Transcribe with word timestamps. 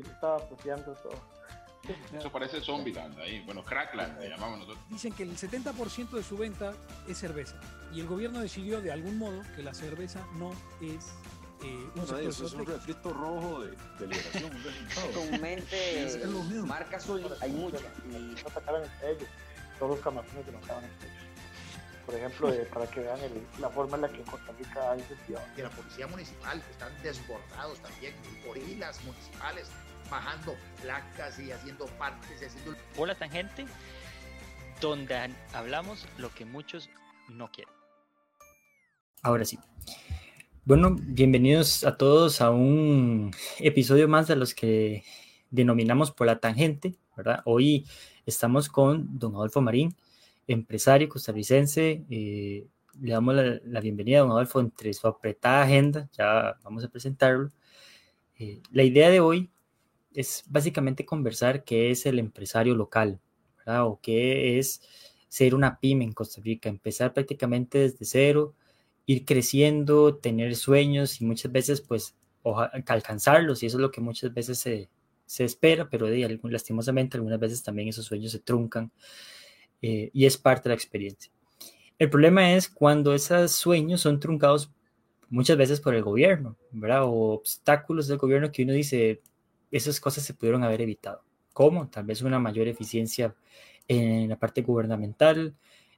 estaba 0.00 0.38
puteando 0.38 0.92
todo. 0.94 1.34
Eso 2.18 2.30
parece 2.30 2.60
Zombieland 2.60 3.18
ahí, 3.18 3.42
bueno, 3.44 3.62
Crackland 3.62 4.18
le 4.20 4.30
llamamos 4.30 4.60
nosotros. 4.60 4.84
Dicen 4.88 5.12
que 5.12 5.22
el 5.22 5.36
70% 5.36 6.10
de 6.10 6.22
su 6.22 6.36
venta 6.36 6.72
es 7.06 7.18
cerveza 7.18 7.56
y 7.92 8.00
el 8.00 8.06
gobierno 8.06 8.40
decidió 8.40 8.80
de 8.80 8.92
algún 8.92 9.18
modo 9.18 9.42
que 9.54 9.62
la 9.62 9.74
cerveza 9.74 10.26
no 10.38 10.52
es 10.80 11.12
eh, 11.62 11.66
un 11.66 12.06
bueno, 12.06 12.18
eso 12.18 12.46
es 12.46 12.52
un 12.52 12.66
refrito 12.66 13.12
rojo 13.12 13.62
de, 13.62 13.70
de 13.98 14.06
liberación. 14.06 14.50
Comúnmente, 15.14 16.10
marcas 16.66 17.08
hay 17.40 17.52
muchas. 17.52 17.82
Y 18.10 18.42
no 18.42 18.50
sacaban 18.50 18.82
ellos, 19.02 19.28
todos 19.78 19.92
los 19.92 20.00
camarones 20.00 20.44
que 20.44 20.52
no 20.52 20.58
estaban 20.58 20.84
entre 20.84 21.08
ellos. 21.08 21.23
Por 22.06 22.14
ejemplo, 22.14 22.52
para 22.72 22.86
que 22.86 23.00
vean 23.00 23.18
el, 23.20 23.46
la 23.60 23.70
forma 23.70 23.96
en 23.96 24.02
la 24.02 24.08
que 24.08 24.18
en 24.18 24.24
Costa 24.24 24.52
Rica 24.58 24.90
hay 24.90 25.00
incentivado. 25.00 25.46
De 25.56 25.62
la 25.62 25.70
policía 25.70 26.06
municipal, 26.06 26.62
están 26.70 26.92
desbordados 27.02 27.78
también, 27.80 28.14
gorilas 28.46 29.02
municipales, 29.04 29.70
bajando 30.10 30.54
placas 30.82 31.38
y 31.38 31.50
haciendo 31.50 31.86
partes 31.98 32.42
y 32.42 32.44
haciendo... 32.44 32.74
Por 32.94 33.08
la 33.08 33.14
tangente, 33.14 33.64
donde 34.80 35.30
hablamos 35.54 36.06
lo 36.18 36.30
que 36.34 36.44
muchos 36.44 36.90
no 37.30 37.50
quieren. 37.50 37.72
Ahora 39.22 39.46
sí. 39.46 39.58
Bueno, 40.66 40.96
bienvenidos 40.98 41.84
a 41.84 41.96
todos 41.96 42.40
a 42.40 42.50
un 42.50 43.30
episodio 43.58 44.08
más 44.08 44.28
de 44.28 44.36
los 44.36 44.54
que 44.54 45.04
denominamos 45.50 46.10
por 46.10 46.26
la 46.26 46.38
tangente, 46.38 46.96
¿verdad? 47.16 47.40
Hoy 47.46 47.86
estamos 48.26 48.68
con 48.68 49.18
don 49.18 49.34
Adolfo 49.34 49.60
Marín, 49.60 49.94
empresario 50.46 51.08
costarricense. 51.08 52.04
Eh, 52.10 52.66
le 53.00 53.12
damos 53.12 53.34
la, 53.34 53.60
la, 53.64 53.80
bienvenida 53.80 54.18
a 54.18 54.20
don 54.22 54.30
Adolfo 54.30 54.60
entre 54.60 54.92
su 54.92 55.06
apretada 55.06 55.62
agenda, 55.62 56.08
ya 56.12 56.56
vamos 56.62 56.84
a 56.84 56.88
presentarlo. 56.88 57.50
Eh, 58.38 58.60
la 58.70 58.82
idea 58.82 59.10
de 59.10 59.20
hoy 59.20 59.50
es 60.12 60.44
básicamente 60.48 61.04
conversar 61.04 61.64
qué 61.64 61.90
es 61.90 62.06
el 62.06 62.18
empresario 62.18 62.74
local, 62.74 63.20
¿verdad? 63.58 63.86
O 63.86 64.00
qué 64.00 64.58
es 64.58 64.82
ser 65.28 65.54
una 65.54 65.80
pyme 65.80 66.04
en 66.04 66.12
Costa 66.12 66.40
Rica, 66.40 66.68
empezar 66.68 67.12
prácticamente 67.12 67.78
desde 67.78 68.04
cero, 68.04 68.54
ir 69.06 69.24
creciendo, 69.24 70.16
tener 70.16 70.54
sueños 70.56 71.20
y 71.20 71.24
muchas 71.24 71.50
veces 71.50 71.80
pues 71.80 72.14
alcanzarlos 72.82 73.62
y 73.62 73.66
eso 73.66 73.78
es 73.78 73.80
lo 73.80 73.90
que 73.90 74.00
muchas 74.00 74.32
veces 74.32 74.58
se, 74.58 74.88
se 75.26 75.44
espera, 75.44 75.88
pero 75.88 76.06
de, 76.06 76.40
lastimosamente 76.44 77.16
algunas 77.16 77.40
veces 77.40 77.62
también 77.62 77.88
esos 77.88 78.04
sueños 78.04 78.32
se 78.32 78.38
truncan 78.40 78.92
eh, 79.86 80.08
y 80.14 80.24
es 80.24 80.38
parte 80.38 80.62
de 80.62 80.70
la 80.70 80.76
experiencia. 80.76 81.30
El 81.98 82.08
problema 82.08 82.54
es 82.54 82.70
cuando 82.70 83.12
esos 83.12 83.52
sueños 83.52 84.00
son 84.00 84.18
truncados 84.18 84.72
muchas 85.28 85.58
veces 85.58 85.78
por 85.78 85.94
el 85.94 86.02
gobierno, 86.02 86.56
¿verdad? 86.70 87.02
O 87.04 87.34
obstáculos 87.34 88.08
del 88.08 88.16
gobierno 88.16 88.50
que 88.50 88.62
uno 88.62 88.72
dice, 88.72 89.20
esas 89.70 90.00
cosas 90.00 90.24
se 90.24 90.32
pudieron 90.32 90.64
haber 90.64 90.80
evitado. 90.80 91.22
¿Cómo? 91.52 91.90
Tal 91.90 92.04
vez 92.04 92.22
una 92.22 92.38
mayor 92.38 92.66
eficiencia 92.66 93.34
en 93.86 94.30
la 94.30 94.38
parte 94.38 94.62
gubernamental, 94.62 95.54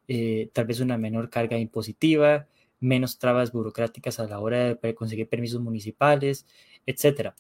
eh, 0.09 0.51
tal 0.53 0.67
vez 0.67 0.81
una 0.81 0.98
menor 0.98 1.31
carga 1.31 1.57
impositiva, 1.57 2.48
menos 2.81 3.20
trabas 3.20 3.53
burocráticas 3.53 4.19
a 4.19 4.27
la 4.27 4.41
hora 4.41 4.75
de 4.75 4.95
conseguir 4.97 5.29
permisos 5.29 5.61
municipales, 5.61 6.45
etc. 6.87 7.34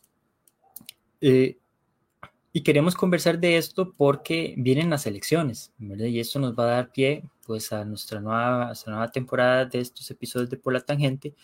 Eh, 1.20 1.58
y 2.56 2.62
queremos 2.62 2.94
conversar 2.94 3.38
de 3.38 3.58
esto 3.58 3.92
porque 3.92 4.54
vienen 4.56 4.88
las 4.88 5.06
elecciones. 5.06 5.74
Y 5.78 6.20
esto 6.20 6.38
nos 6.38 6.58
va 6.58 6.62
a 6.62 6.76
dar 6.76 6.90
pie 6.90 7.22
pues, 7.44 7.70
a 7.70 7.84
nuestra 7.84 8.18
nueva, 8.18 8.62
a 8.62 8.66
nuestra 8.68 8.92
nueva 8.94 9.12
temporada 9.12 9.66
de 9.66 9.80
estos 9.80 10.10
episodios 10.10 10.48
de 10.48 10.56
Por 10.56 10.72
la 10.72 10.80
Tangente, 10.80 11.34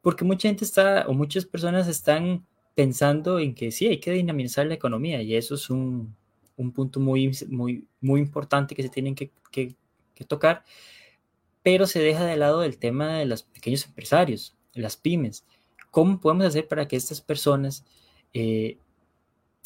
porque 0.00 0.24
mucha 0.24 0.46
gente 0.46 0.64
está, 0.64 1.04
o 1.08 1.14
muchas 1.14 1.44
personas 1.46 1.88
están 1.88 2.46
pensando 2.76 3.40
en 3.40 3.56
que 3.56 3.72
sí, 3.72 3.88
hay 3.88 3.98
que 3.98 4.12
dinamizar 4.12 4.66
la 4.66 4.74
economía, 4.74 5.20
y 5.20 5.34
eso 5.34 5.56
es 5.56 5.68
un, 5.68 6.14
un 6.54 6.70
punto 6.70 7.00
muy, 7.00 7.36
muy, 7.48 7.88
muy 8.00 8.20
importante 8.20 8.76
que 8.76 8.84
se 8.84 8.88
tienen 8.88 9.16
que, 9.16 9.32
que, 9.50 9.74
que 10.14 10.24
tocar 10.24 10.62
pero 11.64 11.88
se 11.88 11.98
deja 11.98 12.24
de 12.24 12.36
lado 12.36 12.62
el 12.62 12.78
tema 12.78 13.14
de 13.14 13.26
los 13.26 13.42
pequeños 13.42 13.84
empresarios, 13.84 14.56
las 14.74 14.96
pymes. 14.96 15.44
¿Cómo 15.90 16.20
podemos 16.20 16.46
hacer 16.46 16.68
para 16.68 16.86
que 16.86 16.94
estas 16.94 17.20
personas 17.20 17.84
eh, 18.32 18.78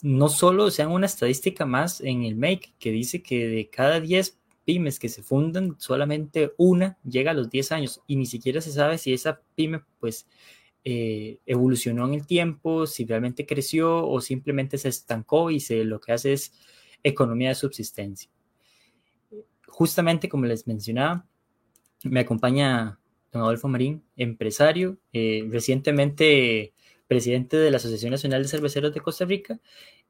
no 0.02 0.28
solo 0.28 0.70
sean 0.70 0.90
una 0.90 1.06
estadística 1.06 1.66
más 1.66 2.00
en 2.00 2.24
el 2.24 2.36
MAKE, 2.36 2.74
que 2.78 2.90
dice 2.90 3.22
que 3.22 3.48
de 3.48 3.68
cada 3.68 4.00
10 4.00 4.38
pymes 4.64 4.98
que 4.98 5.08
se 5.08 5.22
fundan, 5.22 5.76
solamente 5.78 6.52
una 6.56 6.98
llega 7.04 7.32
a 7.32 7.34
los 7.34 7.50
10 7.50 7.72
años 7.72 8.02
y 8.06 8.16
ni 8.16 8.26
siquiera 8.26 8.60
se 8.60 8.72
sabe 8.72 8.98
si 8.98 9.12
esa 9.12 9.40
pyme 9.54 9.82
pues 9.98 10.26
eh, 10.84 11.40
evolucionó 11.46 12.06
en 12.06 12.14
el 12.14 12.26
tiempo, 12.26 12.86
si 12.86 13.04
realmente 13.04 13.46
creció 13.46 14.06
o 14.06 14.20
simplemente 14.20 14.78
se 14.78 14.88
estancó 14.88 15.50
y 15.50 15.60
se, 15.60 15.84
lo 15.84 16.00
que 16.00 16.12
hace 16.12 16.32
es 16.32 16.52
economía 17.02 17.50
de 17.50 17.54
subsistencia. 17.54 18.30
Justamente 19.66 20.28
como 20.28 20.46
les 20.46 20.66
mencionaba, 20.66 21.26
me 22.04 22.20
acompaña 22.20 22.98
don 23.32 23.42
Adolfo 23.42 23.68
Marín, 23.68 24.02
empresario, 24.16 24.98
eh, 25.12 25.46
recientemente 25.50 26.72
presidente 27.10 27.56
de 27.56 27.72
la 27.72 27.78
Asociación 27.78 28.12
Nacional 28.12 28.40
de 28.40 28.48
Cerveceros 28.48 28.94
de 28.94 29.00
Costa 29.00 29.24
Rica. 29.24 29.58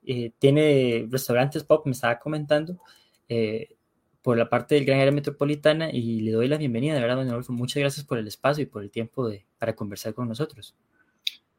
Eh, 0.03 0.33
tiene 0.39 1.09
restaurantes 1.09 1.65
pop, 1.65 1.87
me 1.87 1.93
estaba 1.93 2.19
comentando, 2.19 2.79
eh, 3.27 3.75
por 4.21 4.37
la 4.37 4.51
parte 4.51 4.75
del 4.75 4.85
Gran 4.85 5.01
Área 5.01 5.11
Metropolitana 5.11 5.91
y 5.91 6.21
le 6.21 6.33
doy 6.33 6.47
la 6.47 6.59
bienvenida, 6.59 6.93
de 6.93 7.01
verdad, 7.01 7.17
don 7.17 7.29
Adolfo. 7.31 7.55
Muchas 7.55 7.81
gracias 7.81 8.05
por 8.05 8.19
el 8.19 8.29
espacio 8.29 8.65
y 8.65 8.67
por 8.67 8.83
el 8.83 8.91
tiempo 8.91 9.27
de, 9.27 9.47
para 9.57 9.75
conversar 9.75 10.13
con 10.13 10.29
nosotros. 10.29 10.77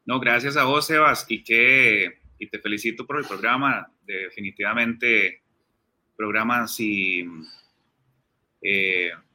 No, 0.06 0.19
gracias 0.19 0.57
a 0.57 0.66
vos, 0.66 0.85
Sebas, 0.85 1.25
y, 1.28 1.44
que, 1.44 2.19
y 2.38 2.47
te 2.47 2.59
felicito 2.59 3.07
por 3.07 3.18
el 3.18 3.25
programa. 3.25 3.91
Definitivamente, 4.06 5.41
programas 6.16 6.80
y 6.80 7.25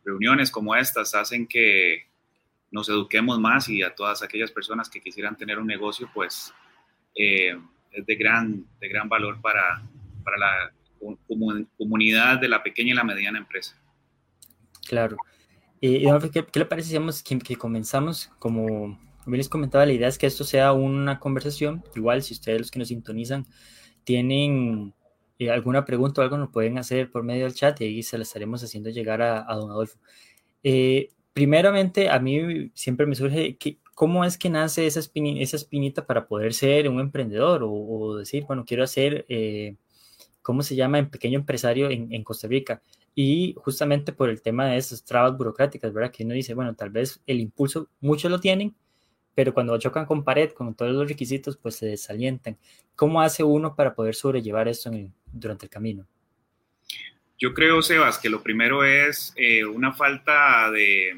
reuniones 0.05 0.53
como 0.53 0.77
estas 0.77 1.16
hacen 1.16 1.49
que 1.49 2.06
nos 2.76 2.88
eduquemos 2.91 3.41
más 3.41 3.69
y 3.69 3.82
a 3.82 3.94
todas 3.94 4.22
aquellas 4.22 4.53
personas 4.53 4.88
que 4.91 5.00
quisieran 5.00 5.37
tener 5.37 5.59
un 5.59 5.66
negocio, 5.66 6.09
pues 6.12 6.53
eh, 7.14 7.59
es 7.91 8.06
de 8.06 8.14
gran, 8.16 8.66
de 8.78 8.88
gran 8.88 9.09
valor 9.09 9.41
para, 9.41 9.82
para 10.22 10.37
la 10.37 10.72
comunidad 11.78 12.38
de 12.38 12.48
la 12.48 12.62
pequeña 12.62 12.92
y 12.92 12.94
la 12.94 13.04
mediana 13.04 13.38
empresa. 13.38 13.81
Claro. 14.86 15.16
Eh, 15.81 16.04
¿qué, 16.32 16.44
¿qué, 16.44 16.59
le 16.59 16.66
parece 16.66 16.98
que, 17.25 17.38
que 17.38 17.56
comenzamos 17.56 18.31
como, 18.38 18.98
como 19.25 19.36
les 19.36 19.48
comentaba, 19.48 19.86
la 19.86 19.92
idea 19.92 20.09
es 20.09 20.19
que 20.19 20.26
esto 20.26 20.44
sea 20.44 20.72
una 20.72 21.19
conversación, 21.19 21.82
igual 21.94 22.22
si 22.22 22.34
ustedes 22.34 22.60
los 22.60 22.70
que 22.70 22.78
nos 22.78 22.88
sintonizan 22.88 23.47
tienen 24.04 24.94
eh, 25.38 25.50
alguna 25.50 25.84
pregunta 25.84 26.20
o 26.20 26.25
algo 26.25 26.36
nos 26.36 26.50
pueden 26.50 26.78
hacer 26.78 27.10
por 27.10 27.22
medio 27.22 27.44
del 27.44 27.54
chat 27.54 27.81
y 27.81 27.84
ahí 27.84 28.03
se 28.03 28.19
la 28.19 28.22
estaremos 28.22 28.62
haciendo 28.62 28.91
llegar 28.91 29.22
a, 29.22 29.44
don 29.54 29.70
Adolfo. 29.70 29.98
Primeramente, 31.36 32.08
a 32.08 32.19
mí 32.19 32.70
siempre 32.72 33.04
me 33.04 33.14
surge 33.14 33.58
que, 33.58 33.78
cómo 33.94 34.24
es 34.24 34.38
que 34.38 34.48
nace 34.48 34.86
esa, 34.86 35.00
espinita, 35.00 35.42
esa 35.42 35.56
espinita 35.56 36.06
para 36.06 36.26
poder 36.28 36.54
ser 36.54 36.88
un 36.88 36.98
emprendedor 36.98 37.62
o, 37.62 37.70
o 37.70 38.16
decir, 38.16 38.44
bueno, 38.47 38.64
quiero 38.64 38.82
hacer, 38.82 39.26
eh, 39.28 39.76
¿cómo 40.41 40.62
se 40.62 40.76
llama?, 40.76 40.98
en 40.98 41.10
pequeño 41.10 41.38
empresario 41.38 41.91
en, 41.91 42.24
Costa 42.24 42.48
Rica. 42.48 42.80
Y 43.14 43.54
justamente 43.58 44.14
por 44.14 44.30
el 44.30 44.41
tema 44.41 44.64
de 44.64 44.78
esas 44.78 45.04
trabas 45.04 45.36
burocráticas, 45.36 45.92
¿verdad? 45.92 46.10
Que 46.10 46.24
uno 46.24 46.32
dice, 46.32 46.54
bueno, 46.54 46.74
tal 46.74 46.88
vez 46.88 47.20
el 47.26 47.41
impulso, 47.41 47.91
muchos 48.00 48.30
lo 48.30 48.41
tienen, 48.41 48.74
pero 49.34 49.53
cuando 49.53 49.76
chocan 49.78 50.06
con 50.06 50.24
pared, 50.24 50.53
con 50.53 50.74
todos 50.74 50.92
los 50.92 51.06
requisitos, 51.06 51.58
pues 51.58 51.76
se 51.76 51.84
desalientan. 51.84 52.56
¿Cómo 52.94 53.20
hace 53.20 53.44
uno 53.44 53.76
para 53.76 53.94
poder 53.94 54.14
sobrellevar 54.14 54.68
esto 54.68 54.91
durante 55.32 55.66
el 55.66 55.70
camino? 55.70 56.06
Yo 57.38 57.52
creo, 57.52 57.82
Sebas, 57.82 58.19
que 58.19 58.30
lo 58.30 58.42
primero 58.42 58.82
es 58.82 59.34
eh, 59.36 59.64
una 59.64 59.92
falta 59.92 60.70
de, 60.70 61.14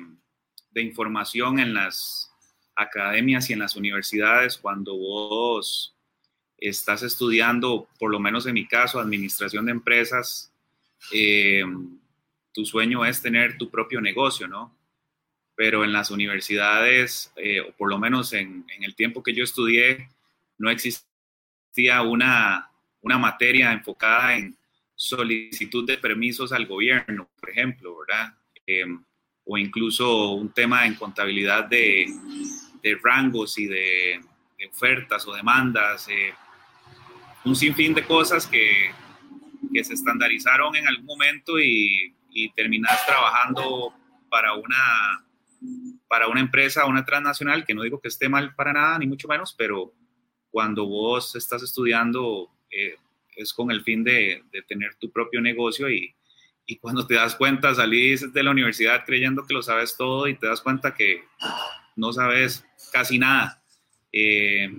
información 0.75 1.59
en 1.59 1.75
las 1.75 2.33
academias 2.77 3.51
y 3.51 3.53
en 3.53 3.59
las 3.59 3.75
universidades 3.75 4.57
cuando 4.57 4.97
vos 4.97 5.97
estás 6.57 7.03
estudiando, 7.03 7.89
por 7.99 8.13
lo 8.13 8.21
menos 8.21 8.47
en 8.47 8.55
mi 8.55 8.65
caso, 8.65 9.01
administración 9.01 9.67
de 9.67 9.73
empresas. 9.73 10.53
Eh, 11.13 11.65
tu 12.53 12.65
sueño 12.65 13.05
es 13.05 13.21
tener 13.21 13.59
tu 13.59 13.71
propio 13.71 14.01
negocio, 14.01 14.47
¿no? 14.47 14.73
Pero 15.57 15.83
en 15.83 15.93
las 15.93 16.13
universidades, 16.13 17.33
eh, 17.35 17.61
o 17.61 17.73
por 17.73 17.91
lo 17.91 17.99
menos 17.99 18.33
en, 18.33 18.65
en 18.77 18.85
el 18.85 18.95
tiempo 18.95 19.25
que 19.25 19.35
yo 19.35 19.43
estudié, 19.43 20.09
no 20.59 20.71
existía 20.71 22.03
una, 22.03 22.71
una 23.01 23.19
materia 23.19 23.73
enfocada 23.73 24.37
en 24.37 24.57
solicitud 24.99 25.87
de 25.87 25.97
permisos 25.97 26.53
al 26.53 26.67
gobierno, 26.67 27.31
por 27.39 27.51
ejemplo, 27.51 27.97
¿verdad? 27.99 28.35
Eh, 28.67 28.85
o 29.45 29.57
incluso 29.57 30.33
un 30.33 30.53
tema 30.53 30.87
en 30.87 30.97
contabilidad 30.97 31.67
de, 31.67 32.07
de 32.83 32.99
rangos 33.03 33.57
y 33.59 33.67
de, 33.67 34.21
de, 34.59 34.67
ofertas 34.67 35.27
o 35.29 35.35
demandas, 35.35 36.09
eh, 36.09 36.35
un 37.45 37.55
sinfín 37.55 37.95
de 37.95 38.05
cosas 38.05 38.49
que, 38.49 38.91
que, 39.73 39.85
se 39.85 39.95
estandarizaron 39.95 40.75
en 40.75 40.89
algún 40.89 41.07
momento 41.07 41.61
y, 41.61 42.13
y 42.31 42.51
terminas 42.51 43.07
trabajando 43.07 43.95
para 44.29 44.55
una, 44.55 45.25
para 46.09 46.27
una 46.27 46.41
empresa, 46.41 46.87
una 46.87 47.05
transnacional, 47.05 47.65
que 47.65 47.73
no 47.73 47.83
digo 47.83 48.01
que 48.01 48.09
esté 48.09 48.29
mal 48.29 48.53
para 48.57 48.73
nada, 48.73 48.99
ni 48.99 49.07
mucho 49.07 49.29
menos, 49.29 49.55
pero 49.57 49.95
cuando 50.51 50.87
vos 50.87 51.37
estás 51.37 51.63
estudiando 51.63 52.51
eh, 52.69 52.97
es 53.39 53.53
con 53.53 53.71
el 53.71 53.83
fin 53.83 54.05
de, 54.05 54.43
de, 54.53 54.63
tener 54.63 54.97
tu 54.97 55.11
propio 55.11 55.41
negocio 55.41 55.89
y, 55.89 56.15
y 56.67 56.77
cuando 56.77 57.07
te 57.07 57.15
das 57.15 57.35
cuenta 57.35 57.75
salís 57.75 58.33
de 58.33 58.43
la 58.43 58.51
universidad 58.51 59.05
creyendo 59.07 59.47
que 59.47 59.55
lo 59.55 59.63
sabes 59.63 59.97
todo 59.97 60.29
y 60.29 60.35
te 60.35 60.47
das 60.47 60.61
cuenta 60.61 60.95
que 60.95 61.23
no 61.97 62.13
sabes 62.13 62.65
casi 62.93 63.19
nada. 63.19 63.63
Eh, 64.13 64.71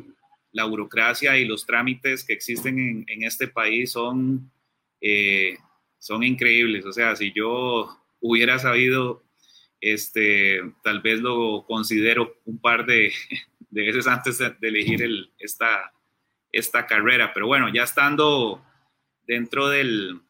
la 0.52 0.66
burocracia 0.66 1.38
y 1.38 1.46
los 1.46 1.66
trámites 1.66 2.24
que 2.24 2.34
existen 2.34 2.80
en, 2.80 3.06
en 3.08 3.24
este 3.24 3.48
país 3.48 3.92
son, 3.92 4.52
eh, 5.02 5.58
son 5.98 6.24
increíbles. 6.24 6.86
O 6.86 6.92
sea, 6.92 7.16
si 7.16 7.32
yo 7.32 7.98
hubiera 8.20 8.60
sabido, 8.60 9.24
este, 9.82 10.62
tal 10.84 11.02
vez 11.02 11.22
lo 11.22 11.66
considero 11.68 12.36
un 12.46 12.60
par 12.60 12.86
de, 12.86 13.14
de 13.70 13.82
veces 13.84 14.08
antes 14.08 14.38
de, 14.38 14.52
de 14.60 14.68
elegir 14.68 15.02
el, 15.02 15.32
esta, 15.40 15.92
esta 16.52 16.86
carrera. 16.88 17.32
Pero 17.34 17.48
bueno, 17.48 17.70
ya 17.74 17.84
estando 17.84 18.64
dentro 19.28 19.70
del, 19.70 20.22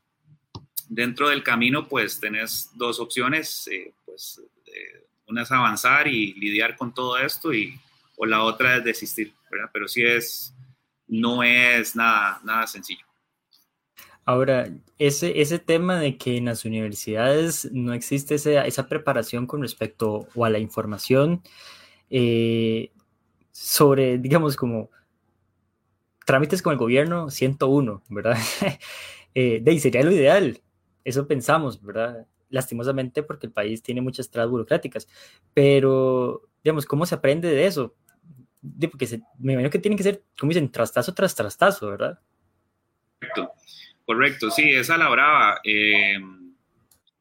dentro 0.88 1.30
del 1.30 1.44
camino, 1.44 1.88
pues 1.88 2.20
tenés 2.20 2.72
dos 2.76 3.00
opciones, 3.00 3.68
eh, 3.72 3.94
pues 4.06 4.42
eh, 4.66 5.08
una 5.28 5.44
es 5.44 5.52
avanzar 5.52 6.08
y 6.08 6.34
lidiar 6.34 6.76
con 6.76 6.94
todo 6.94 7.18
esto 7.18 7.54
y 7.54 7.80
o 8.18 8.26
la 8.26 8.44
otra 8.44 8.78
es 8.78 8.84
desistir, 8.84 9.34
¿verdad? 9.50 9.70
Pero 9.72 9.88
sí 9.88 10.04
es, 10.04 10.54
no 11.08 11.42
es 11.42 11.96
nada, 11.96 12.42
nada 12.44 12.68
sencillo. 12.68 13.06
Ahora, 14.26 14.70
ese, 15.00 15.42
ese 15.42 15.58
tema 15.58 16.00
de 16.00 16.18
que 16.18 16.38
en 16.38 16.46
las 16.46 16.66
universidades 16.66 17.70
no 17.72 17.94
existe 17.94 18.36
esa, 18.36 18.66
esa 18.66 18.88
preparación 18.88 19.48
con 19.48 19.62
respecto 19.62 20.28
o 20.36 20.46
a 20.46 20.50
la 20.50 20.60
información 20.60 21.42
eh, 22.10 22.92
sobre, 23.52 24.18
digamos, 24.18 24.56
como 24.56 24.92
trámites 26.30 26.62
con 26.62 26.74
el 26.74 26.78
gobierno 26.78 27.32
101, 27.32 28.04
¿verdad? 28.10 28.38
eh, 29.34 29.62
de 29.64 29.80
sería 29.80 30.04
lo 30.04 30.12
ideal, 30.12 30.62
eso 31.04 31.28
pensamos, 31.28 31.84
¿verdad? 31.84 32.28
Lastimosamente 32.52 33.24
porque 33.24 33.48
el 33.48 33.52
país 33.52 33.82
tiene 33.82 34.00
muchas 34.00 34.30
trabas 34.30 34.52
burocráticas, 34.52 35.08
pero, 35.56 36.48
digamos, 36.64 36.86
¿cómo 36.86 37.08
se 37.08 37.16
aprende 37.16 37.50
de 37.50 37.66
eso? 37.66 37.96
porque 38.92 39.08
se, 39.08 39.22
me 39.40 39.54
imagino 39.54 39.72
que 39.72 39.80
tienen 39.80 39.98
que 39.98 40.04
ser, 40.04 40.22
como 40.40 40.52
dicen, 40.52 40.72
trastazo 40.72 41.16
tras 41.16 41.34
trastazo, 41.34 41.90
¿verdad? 41.90 42.20
Correcto, 43.18 43.52
correcto, 44.06 44.52
sí, 44.52 44.70
esa 44.70 44.98
la 44.98 45.10
brava. 45.10 45.62
Eh, 45.64 46.20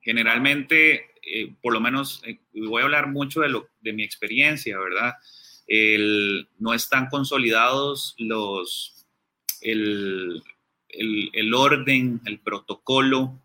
generalmente, 0.02 1.12
eh, 1.22 1.55
por 1.62 1.72
lo 1.72 1.81
menos, 1.81 2.22
eh, 2.26 2.40
voy 2.52 2.82
a 2.82 2.84
hablar 2.84 3.08
mucho 3.08 3.40
de, 3.40 3.93
mi 3.94 4.02
experiencia, 4.05 4.78
¿verdad? 4.78 5.14
No 6.58 6.75
están 6.75 7.08
consolidados 7.08 8.14
los, 8.19 8.98
el, 9.62 10.43
el, 10.88 11.31
el 11.32 11.55
orden, 11.55 12.20
el 12.25 12.38
protocolo, 12.40 13.38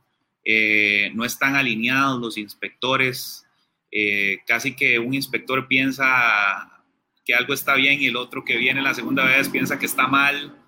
eh, 0.45 1.11
no 1.13 1.23
están 1.23 1.55
alineados 1.55 2.19
los 2.19 2.37
inspectores, 2.37 3.45
eh, 3.91 4.39
casi 4.45 4.75
que 4.75 4.99
un 4.99 5.13
inspector 5.13 5.67
piensa 5.67 6.83
que 7.23 7.33
algo 7.33 7.53
está 7.53 7.75
bien 7.75 8.01
y 8.01 8.07
el 8.07 8.17
otro 8.17 8.43
que 8.43 8.57
viene 8.57 8.81
la 8.81 8.93
segunda 8.93 9.23
vez 9.23 9.47
piensa 9.47 9.79
que 9.79 9.85
está 9.85 10.07
mal. 10.07 10.59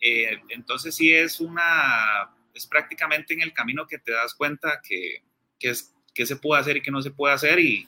Eh, 0.00 0.40
entonces 0.48 0.94
sí 0.94 1.12
es 1.12 1.40
una, 1.40 2.34
es 2.54 2.66
prácticamente 2.66 3.34
en 3.34 3.42
el 3.42 3.52
camino 3.52 3.86
que 3.86 3.98
te 3.98 4.12
das 4.12 4.34
cuenta 4.34 4.80
que, 4.82 5.22
que, 5.58 5.74
se 6.26 6.36
puede 6.36 6.60
hacer 6.60 6.76
y 6.78 6.82
que 6.82 6.90
no 6.90 7.02
se 7.02 7.10
puede 7.10 7.34
hacer 7.34 7.58
y, 7.60 7.86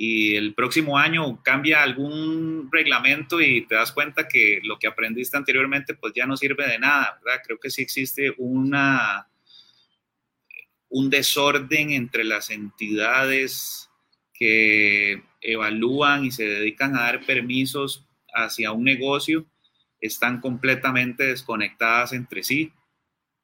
y 0.00 0.36
el 0.36 0.54
próximo 0.54 0.96
año 0.96 1.42
cambia 1.42 1.82
algún 1.82 2.68
reglamento 2.70 3.40
y 3.40 3.66
te 3.66 3.74
das 3.74 3.90
cuenta 3.90 4.28
que 4.28 4.60
lo 4.62 4.78
que 4.78 4.86
aprendiste 4.86 5.36
anteriormente 5.36 5.94
pues 5.94 6.12
ya 6.14 6.24
no 6.24 6.36
sirve 6.36 6.68
de 6.68 6.78
nada, 6.78 7.18
¿verdad? 7.24 7.42
Creo 7.44 7.58
que 7.58 7.68
sí 7.68 7.82
existe 7.82 8.32
una, 8.38 9.28
un 10.88 11.10
desorden 11.10 11.90
entre 11.90 12.22
las 12.22 12.50
entidades 12.50 13.90
que 14.32 15.24
evalúan 15.40 16.24
y 16.24 16.30
se 16.30 16.44
dedican 16.44 16.94
a 16.94 17.00
dar 17.00 17.26
permisos 17.26 18.06
hacia 18.32 18.70
un 18.70 18.84
negocio, 18.84 19.46
están 20.00 20.40
completamente 20.40 21.24
desconectadas 21.24 22.12
entre 22.12 22.44
sí, 22.44 22.72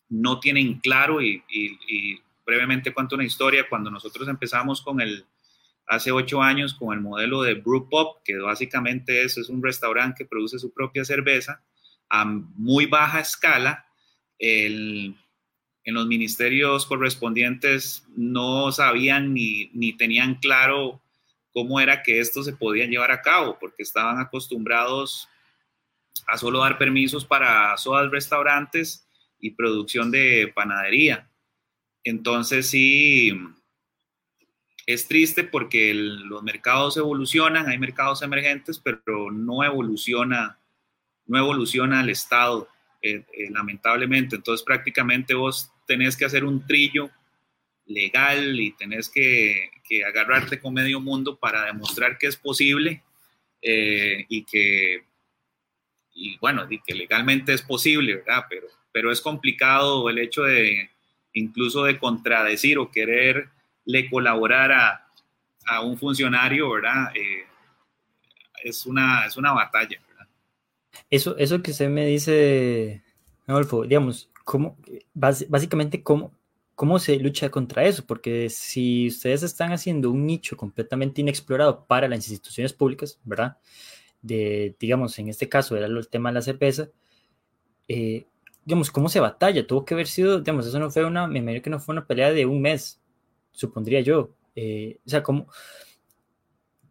no 0.08 0.38
tienen 0.38 0.78
claro 0.78 1.20
y, 1.20 1.42
y, 1.48 1.78
y 1.88 2.22
brevemente 2.46 2.94
cuento 2.94 3.16
una 3.16 3.24
historia, 3.24 3.68
cuando 3.68 3.90
nosotros 3.90 4.28
empezamos 4.28 4.80
con 4.80 5.00
el, 5.00 5.26
hace 5.86 6.12
ocho 6.12 6.42
años 6.42 6.74
con 6.74 6.94
el 6.94 7.00
modelo 7.00 7.42
de 7.42 7.54
Brew 7.54 7.88
que 8.24 8.38
básicamente 8.38 9.24
es, 9.24 9.36
es 9.36 9.48
un 9.48 9.62
restaurante 9.62 10.18
que 10.18 10.28
produce 10.28 10.58
su 10.58 10.72
propia 10.72 11.04
cerveza 11.04 11.62
a 12.08 12.24
muy 12.24 12.86
baja 12.86 13.20
escala, 13.20 13.86
en 14.38 15.16
los 15.84 16.06
ministerios 16.06 16.86
correspondientes 16.86 18.06
no 18.16 18.72
sabían 18.72 19.32
ni, 19.32 19.70
ni, 19.74 19.92
tenían 19.92 20.36
claro 20.36 21.02
cómo 21.52 21.80
era 21.80 22.02
que 22.02 22.20
esto 22.20 22.42
se 22.42 22.54
podía 22.54 22.86
llevar 22.86 23.10
a 23.10 23.22
cabo, 23.22 23.58
porque 23.58 23.82
estaban 23.82 24.18
acostumbrados 24.18 25.28
a 26.26 26.36
solo 26.38 26.60
dar 26.60 26.78
permisos 26.78 27.24
para 27.24 27.76
sodas 27.76 28.10
restaurantes 28.10 29.06
y 29.38 29.50
producción 29.50 30.10
de 30.10 30.50
panadería. 30.54 31.28
Entonces 32.02 32.66
sí, 32.66 33.32
es 34.86 35.08
triste 35.08 35.44
porque 35.44 35.90
el, 35.90 36.24
los 36.24 36.42
mercados 36.42 36.96
evolucionan, 36.96 37.68
hay 37.68 37.78
mercados 37.78 38.22
emergentes, 38.22 38.78
pero 38.78 39.30
no 39.30 39.64
evoluciona, 39.64 40.58
no 41.26 41.38
evoluciona 41.38 42.02
el 42.02 42.10
Estado, 42.10 42.68
eh, 43.00 43.24
eh, 43.32 43.50
lamentablemente. 43.50 44.36
Entonces 44.36 44.64
prácticamente 44.64 45.34
vos 45.34 45.70
tenés 45.86 46.16
que 46.16 46.24
hacer 46.24 46.44
un 46.44 46.66
trillo 46.66 47.10
legal 47.86 48.58
y 48.60 48.72
tenés 48.72 49.08
que, 49.08 49.70
que 49.86 50.04
agarrarte 50.04 50.60
con 50.60 50.74
medio 50.74 51.00
mundo 51.00 51.36
para 51.36 51.64
demostrar 51.64 52.18
que 52.18 52.26
es 52.26 52.36
posible 52.36 53.02
eh, 53.62 54.24
y 54.28 54.44
que, 54.44 55.04
y 56.14 56.38
bueno, 56.38 56.66
y 56.68 56.80
que 56.80 56.94
legalmente 56.94 57.52
es 57.52 57.62
posible, 57.62 58.16
¿verdad? 58.16 58.44
Pero, 58.48 58.66
pero 58.92 59.10
es 59.10 59.20
complicado 59.20 60.08
el 60.08 60.18
hecho 60.18 60.42
de 60.42 60.90
incluso 61.32 61.84
de 61.84 61.98
contradecir 61.98 62.78
o 62.78 62.90
quererle 62.90 63.53
colaborar 64.10 64.72
a, 64.72 65.08
a 65.66 65.80
un 65.80 65.96
funcionario, 65.96 66.70
¿verdad? 66.70 67.14
Eh, 67.14 67.44
es, 68.62 68.86
una, 68.86 69.26
es 69.26 69.36
una 69.36 69.52
batalla, 69.52 70.00
¿verdad? 70.08 70.26
Eso, 71.10 71.36
eso 71.36 71.62
que 71.62 71.70
usted 71.70 71.88
me 71.88 72.06
dice, 72.06 73.02
Adolfo, 73.46 73.84
digamos, 73.84 74.30
¿cómo, 74.44 74.76
básicamente, 75.14 76.02
cómo, 76.02 76.32
cómo 76.74 76.98
se 76.98 77.18
lucha 77.18 77.50
contra 77.50 77.84
eso? 77.84 78.04
Porque 78.06 78.50
si 78.50 79.08
ustedes 79.08 79.42
están 79.42 79.72
haciendo 79.72 80.10
un 80.10 80.26
nicho 80.26 80.56
completamente 80.56 81.20
inexplorado 81.20 81.86
para 81.86 82.08
las 82.08 82.28
instituciones 82.28 82.72
públicas, 82.72 83.18
¿verdad? 83.24 83.58
De, 84.22 84.74
digamos, 84.80 85.18
en 85.18 85.28
este 85.28 85.48
caso 85.48 85.76
era 85.76 85.86
el 85.86 86.08
tema 86.08 86.30
de 86.30 86.34
la 86.34 86.42
cerveza, 86.42 86.88
eh, 87.88 88.26
digamos, 88.64 88.90
¿cómo 88.90 89.08
se 89.08 89.20
batalla? 89.20 89.66
Tuvo 89.66 89.84
que 89.84 89.94
haber 89.94 90.06
sido, 90.06 90.38
digamos, 90.38 90.66
eso 90.66 90.78
no 90.78 90.90
fue 90.90 91.04
una, 91.04 91.26
me 91.26 91.40
imagino 91.40 91.62
que 91.62 91.70
no 91.70 91.80
fue 91.80 91.92
una 91.92 92.06
pelea 92.06 92.32
de 92.32 92.46
un 92.46 92.62
mes, 92.62 93.00
supondría 93.54 94.00
yo. 94.00 94.34
Eh, 94.54 94.98
o 95.06 95.08
sea, 95.08 95.22
¿cómo, 95.22 95.48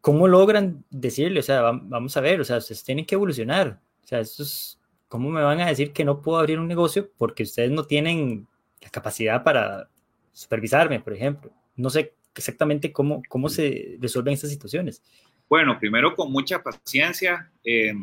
¿cómo 0.02 0.28
logran 0.28 0.84
decirle? 0.90 1.40
O 1.40 1.44
sea, 1.44 1.62
vamos 1.62 2.18
a 2.18 2.22
ver, 2.22 2.42
o 2.42 2.44
sea, 2.44 2.58
ustedes 2.58 2.84
tienen 2.84 3.06
que 3.06 3.16
evolucionar. 3.16 3.80
O 4.04 4.08
sea, 4.08 4.20
esto 4.20 4.44
es, 4.44 4.80
¿cómo 5.08 5.30
me 5.30 5.42
van 5.42 5.62
a 5.62 5.68
decir 5.68 5.94
que 5.94 6.06
no 6.06 6.22
puedo 6.22 6.40
abrir 6.40 6.60
un 6.60 6.68
negocio 6.68 7.12
porque 7.18 7.44
ustedes 7.44 7.72
no 7.72 7.84
tienen 7.84 8.48
la 8.82 8.90
capacidad 8.90 9.44
para 9.44 9.90
supervisarme, 10.32 11.00
por 11.00 11.14
ejemplo? 11.14 11.52
No 11.76 11.90
sé 11.90 12.16
exactamente 12.36 12.92
cómo, 12.92 13.22
cómo 13.30 13.50
se 13.50 13.98
resuelven 14.00 14.34
estas 14.34 14.50
situaciones. 14.50 15.04
Bueno, 15.48 15.78
primero 15.80 16.16
con 16.16 16.32
mucha 16.32 16.64
paciencia, 16.64 17.52
eh, 17.64 17.94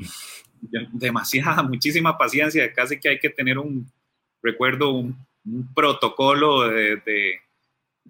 demasiada, 0.92 1.62
muchísima 1.64 2.16
paciencia, 2.16 2.72
casi 2.72 3.00
que 3.00 3.08
hay 3.08 3.18
que 3.18 3.30
tener 3.30 3.58
un, 3.58 3.90
recuerdo, 4.42 4.90
un, 4.92 5.16
un 5.44 5.74
protocolo 5.74 6.68
de, 6.68 6.96
de, 6.96 7.40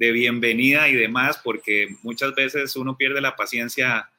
de, 0.01 0.13
bienvenida 0.13 0.89
y 0.89 0.95
demás, 0.95 1.41
porque 1.45 1.89
muchas 2.03 2.35
veces 2.35 2.75
uno 2.77 2.97
pierde 2.97 3.21
la 3.21 3.37
paciencia 3.37 4.11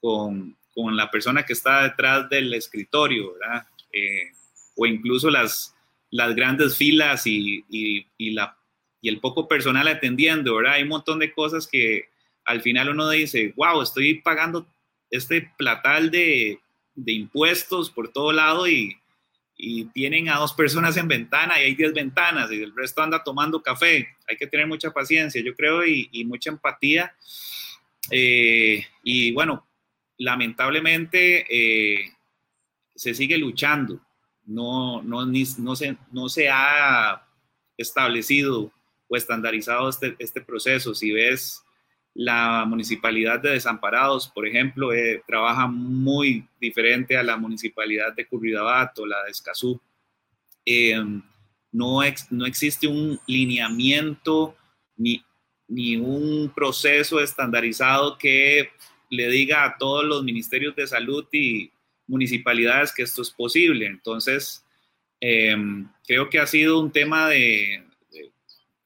con, 0.00 0.56
con 0.74 0.96
la 0.96 1.10
persona 1.10 1.44
que 1.44 1.52
está 1.52 1.84
detrás 1.84 2.28
del 2.28 2.52
escritorio, 2.54 3.34
¿verdad? 3.34 3.66
Eh, 3.92 4.32
o 4.76 4.86
incluso 4.86 5.30
las, 5.30 5.74
las 6.10 6.34
grandes 6.34 6.76
filas 6.76 7.26
y, 7.26 7.64
y, 7.68 8.30
la, 8.30 8.56
y 9.00 9.08
el 9.08 9.20
poco 9.20 9.46
personal 9.46 9.86
atendiendo, 9.86 10.56
¿verdad? 10.56 10.74
Hay 10.74 10.82
un 10.82 10.88
montón 10.88 11.18
de 11.20 11.32
cosas 11.32 11.66
que 11.66 12.08
al 12.44 12.60
final 12.60 12.88
uno 12.88 13.08
dice, 13.08 13.52
wow, 13.56 13.80
estoy 13.80 14.20
pagando 14.20 14.66
este 15.10 15.52
platal 15.56 16.10
de, 16.10 16.58
de 16.94 17.12
impuestos 17.12 17.90
por 17.90 18.08
todo 18.08 18.32
lado 18.32 18.68
y, 18.68 18.96
y, 19.58 19.84
tienen 19.86 20.28
a 20.28 20.38
dos 20.38 20.54
personas 20.54 20.96
en 20.96 21.08
ventana 21.08 21.60
y 21.60 21.66
hay 21.66 21.74
diez 21.74 21.92
ventanas 21.92 22.50
y 22.50 22.62
el 22.62 22.74
resto 22.74 23.02
anda 23.02 23.22
tomando 23.22 23.62
café. 23.62 24.08
Hay 24.26 24.36
que 24.36 24.46
tener 24.46 24.66
mucha 24.66 24.92
paciencia, 24.92 25.42
yo 25.42 25.54
creo, 25.54 25.84
y, 25.84 26.08
y 26.12 26.24
mucha 26.24 26.50
empatía. 26.50 27.14
Eh, 28.10 28.86
y 29.02 29.32
bueno, 29.32 29.66
lamentablemente... 30.16 31.44
Eh, 31.50 32.12
se 32.98 33.14
sigue 33.14 33.38
luchando, 33.38 34.00
no, 34.44 35.00
no, 35.02 35.24
no, 35.24 35.76
se, 35.76 35.96
no 36.10 36.28
se 36.28 36.48
ha 36.50 37.24
establecido 37.76 38.72
o 39.06 39.16
estandarizado 39.16 39.88
este, 39.88 40.16
este 40.18 40.40
proceso. 40.40 40.94
Si 40.96 41.12
ves 41.12 41.62
la 42.14 42.64
municipalidad 42.66 43.40
de 43.40 43.50
Desamparados, 43.50 44.28
por 44.28 44.46
ejemplo, 44.46 44.92
eh, 44.92 45.22
trabaja 45.26 45.66
muy 45.66 46.46
diferente 46.60 47.16
a 47.16 47.22
la 47.22 47.36
municipalidad 47.36 48.12
de 48.14 48.26
Curridabat 48.26 48.98
o 48.98 49.06
la 49.06 49.22
de 49.24 49.30
Escazú. 49.30 49.80
Eh, 50.64 50.96
no, 51.70 52.00
no 52.30 52.46
existe 52.46 52.88
un 52.88 53.20
lineamiento 53.26 54.56
ni, 54.96 55.22
ni 55.68 55.96
un 55.96 56.50
proceso 56.54 57.20
estandarizado 57.20 58.18
que 58.18 58.70
le 59.10 59.28
diga 59.28 59.64
a 59.64 59.76
todos 59.78 60.04
los 60.04 60.24
ministerios 60.24 60.74
de 60.76 60.86
salud 60.86 61.26
y 61.32 61.70
municipalidades 62.06 62.92
que 62.92 63.02
esto 63.02 63.22
es 63.22 63.30
posible. 63.30 63.86
Entonces, 63.86 64.64
em, 65.20 65.88
creo 66.06 66.28
que 66.28 66.38
ha 66.40 66.46
sido 66.46 66.80
un 66.80 66.90
tema 66.90 67.28
de, 67.28 67.84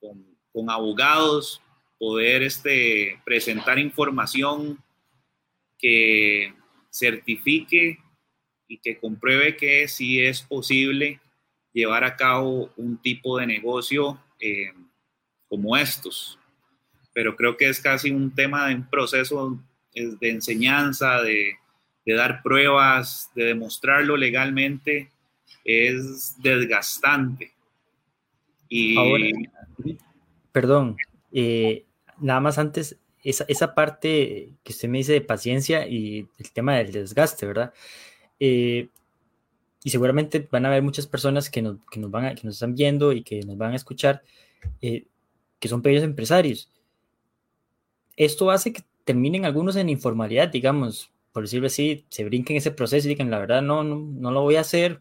con, 0.00 0.68
abogados, 0.68 1.62
poder 2.02 2.42
este, 2.42 3.20
presentar 3.24 3.78
información 3.78 4.76
que 5.78 6.52
certifique 6.90 8.00
y 8.66 8.78
que 8.78 8.98
compruebe 8.98 9.56
que 9.56 9.86
sí 9.86 10.20
es 10.20 10.42
posible 10.42 11.20
llevar 11.72 12.02
a 12.02 12.16
cabo 12.16 12.72
un 12.76 13.00
tipo 13.00 13.38
de 13.38 13.46
negocio 13.46 14.20
em, 14.40 14.88
como 15.48 15.76
estos. 15.76 16.40
Pero 17.14 17.36
creo 17.36 17.56
que 17.56 17.68
es 17.68 17.78
casi 17.80 18.10
un 18.10 18.34
tema 18.34 18.66
de 18.66 18.74
un 18.74 18.90
proceso 18.90 19.60
de 19.94 20.28
enseñanza, 20.28 21.22
de, 21.22 21.54
dar 22.04 22.42
pruebas, 22.42 23.30
de 23.36 23.44
demostrarlo 23.44 24.16
legalmente, 24.16 25.12
es 25.64 26.34
desgastante. 26.42 27.52
Y... 28.68 28.96
perdón, 30.50 30.96
eh, 31.30 31.84
nada 32.22 32.40
más 32.40 32.58
antes, 32.58 32.98
esa, 33.22 33.44
esa, 33.48 33.74
parte 33.74 34.54
que 34.62 34.72
usted 34.72 34.88
me 34.88 34.98
dice 34.98 35.12
de 35.12 35.20
paciencia 35.20 35.86
y 35.86 36.28
el 36.38 36.52
tema 36.52 36.76
del 36.76 36.92
desgaste, 36.92 37.46
¿verdad? 37.46 37.72
Eh, 38.40 38.88
y 39.84 39.90
seguramente 39.90 40.46
van 40.50 40.64
a 40.64 40.68
haber 40.68 40.82
muchas 40.82 41.06
personas 41.06 41.50
que 41.50 41.62
nos, 41.62 41.78
que 41.90 42.00
nos, 42.00 42.10
van 42.10 42.24
a, 42.26 42.34
que 42.34 42.42
nos 42.44 42.54
están 42.54 42.74
viendo 42.74 43.12
y 43.12 43.22
que 43.22 43.42
nos 43.42 43.56
van 43.56 43.72
a 43.72 43.76
escuchar, 43.76 44.22
eh, 44.80 45.06
que 45.58 45.68
son 45.68 45.82
pequeños 45.82 46.04
empresarios. 46.04 46.70
Esto 48.16 48.50
hace 48.50 48.72
que 48.72 48.82
terminen 49.04 49.44
algunos 49.44 49.76
en 49.76 49.88
informalidad, 49.88 50.48
digamos, 50.48 51.10
por 51.32 51.44
decirlo 51.44 51.66
así, 51.66 52.04
se 52.10 52.24
brinquen 52.24 52.56
ese 52.56 52.70
proceso 52.70 53.08
y 53.08 53.10
digan, 53.10 53.30
la 53.30 53.38
verdad, 53.38 53.62
no, 53.62 53.82
no, 53.82 53.96
no 53.96 54.30
lo 54.30 54.42
voy 54.42 54.56
a 54.56 54.60
hacer, 54.60 55.00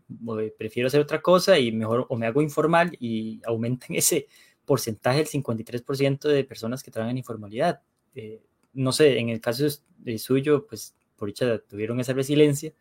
prefiero 0.57 0.87
hacer 0.87 1.01
otra 1.01 1.21
cosa 1.21 1.59
y 1.59 1.71
mejor 1.71 2.05
o 2.09 2.17
me 2.17 2.25
hago 2.25 2.41
informal 2.41 2.95
y 2.99 3.41
aumenten 3.45 3.95
ese 3.97 4.27
porcentaje 4.65 5.19
del 5.19 5.27
53% 5.27 6.27
de 6.27 6.43
personas 6.43 6.83
que 6.83 6.91
trabajan 6.91 7.11
en 7.11 7.17
informalidad. 7.17 7.81
Eh, 8.15 8.41
no 8.73 8.91
sé, 8.91 9.17
en 9.19 9.29
el 9.29 9.41
caso 9.41 9.65
de 9.97 10.17
suyo, 10.17 10.65
pues 10.67 10.95
por 11.15 11.27
dicha 11.27 11.59
tuvieron 11.59 11.99
esa 11.99 12.13
resiliencia, 12.13 12.73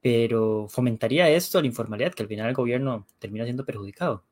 pero 0.00 0.68
fomentaría 0.68 1.28
esto, 1.30 1.60
la 1.60 1.66
informalidad, 1.66 2.14
que 2.14 2.22
al 2.22 2.28
final 2.28 2.48
el 2.48 2.54
gobierno 2.54 3.06
termina 3.18 3.44
siendo 3.44 3.64
perjudicado. 3.64 4.24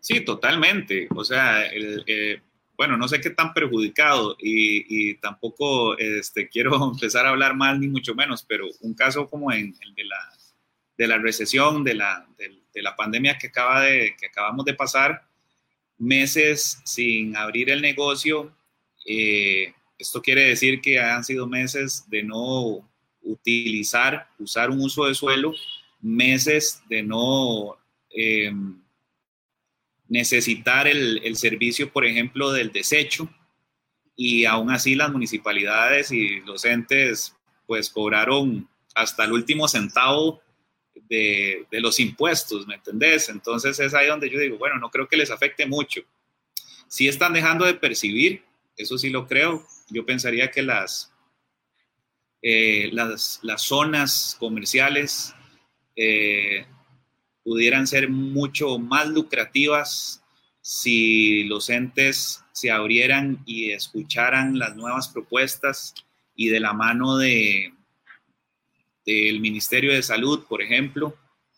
Sí, 0.00 0.20
totalmente. 0.20 1.08
O 1.14 1.24
sea, 1.24 1.64
eh, 1.72 2.40
bueno, 2.76 2.96
no 2.96 3.08
sé 3.08 3.20
qué 3.20 3.30
tan 3.30 3.52
perjudicado 3.52 4.36
y, 4.38 5.14
tampoco 5.16 5.96
este, 5.98 6.48
quiero 6.50 6.92
empezar 6.92 7.26
a 7.26 7.30
hablar 7.30 7.56
mal 7.56 7.80
ni 7.80 7.88
mucho 7.88 8.14
menos, 8.14 8.44
pero 8.44 8.66
un 8.82 8.94
caso 8.94 9.26
como 9.26 9.52
en 9.52 9.74
el 9.80 9.94
de 9.94 10.04
la, 10.04 10.32
de 10.96 11.06
la 11.06 11.18
recesión, 11.18 11.82
de 11.82 11.94
la, 11.94 12.28
de, 12.76 12.82
la 12.82 12.94
pandemia 12.94 13.38
que, 13.38 13.48
acaba 13.48 13.82
de, 13.82 14.14
que 14.18 14.26
acabamos 14.26 14.64
de 14.64 14.74
pasar, 14.74 15.26
meses 15.98 16.80
sin 16.84 17.36
abrir 17.36 17.70
el 17.70 17.80
negocio, 17.80 18.54
eh, 19.06 19.72
esto 19.98 20.20
quiere 20.20 20.42
decir 20.42 20.80
que 20.80 21.00
han 21.00 21.24
sido 21.24 21.46
meses 21.46 22.04
de 22.08 22.22
no 22.22 22.86
utilizar, 23.22 24.28
usar 24.38 24.70
un 24.70 24.80
uso 24.80 25.06
de 25.06 25.14
suelo, 25.14 25.52
meses 26.00 26.82
de 26.88 27.02
no... 27.02 27.76
Eh, 28.10 28.52
necesitar 30.08 30.86
el, 30.86 31.36
servicio, 31.36 31.92
por 31.92 32.04
ejemplo, 32.04 32.52
del 32.52 32.72
desecho, 32.72 33.28
y 34.14 34.44
aún 34.44 34.70
así 34.70 34.94
las 34.94 35.12
municipalidades 35.12 36.10
y 36.10 36.40
los 36.40 36.64
entes 36.64 37.36
pues 37.66 37.90
cobraron 37.90 38.68
hasta 38.94 39.24
el 39.24 39.32
último 39.32 39.68
centavo 39.68 40.40
de, 41.08 41.66
los 41.70 42.00
impuestos, 42.00 42.66
¿me 42.66 42.74
entendés? 42.74 43.28
Entonces 43.28 43.78
es 43.78 43.94
ahí 43.94 44.06
donde 44.08 44.30
yo 44.30 44.38
digo, 44.38 44.58
bueno, 44.58 44.78
no 44.78 44.90
creo 44.90 45.08
que 45.08 45.16
les 45.16 45.30
afecte 45.30 45.66
mucho. 45.66 46.02
Si 46.88 47.08
están 47.08 47.32
dejando 47.32 47.64
de 47.64 47.74
percibir, 47.74 48.44
eso 48.76 48.98
sí 48.98 49.10
lo 49.10 49.26
creo. 49.26 49.66
Yo 49.90 50.04
pensaría 50.04 50.50
que 50.50 50.62
las, 50.62 51.12
eh, 52.42 52.90
las, 52.92 53.40
zonas 53.56 54.36
comerciales 54.38 55.34
eh, 55.96 56.66
pudieran 57.42 57.86
ser 57.86 58.08
mucho 58.08 58.78
más 58.78 59.08
lucrativas 59.08 60.22
si 60.60 61.44
los 61.44 61.70
entes 61.70 62.44
se 62.52 62.70
abrieran 62.70 63.42
y 63.46 63.70
escucharan 63.70 64.58
las 64.58 64.74
nuevas 64.74 65.08
propuestas 65.08 65.94
y 66.34 66.48
de 66.48 66.60
la 66.60 66.72
mano 66.72 67.16
de 67.16 67.72
del 69.06 69.40
Ministerio 69.40 69.92
de 69.92 70.02
Salud, 70.02 70.44
por 70.48 70.60
ejemplo, 70.60 71.16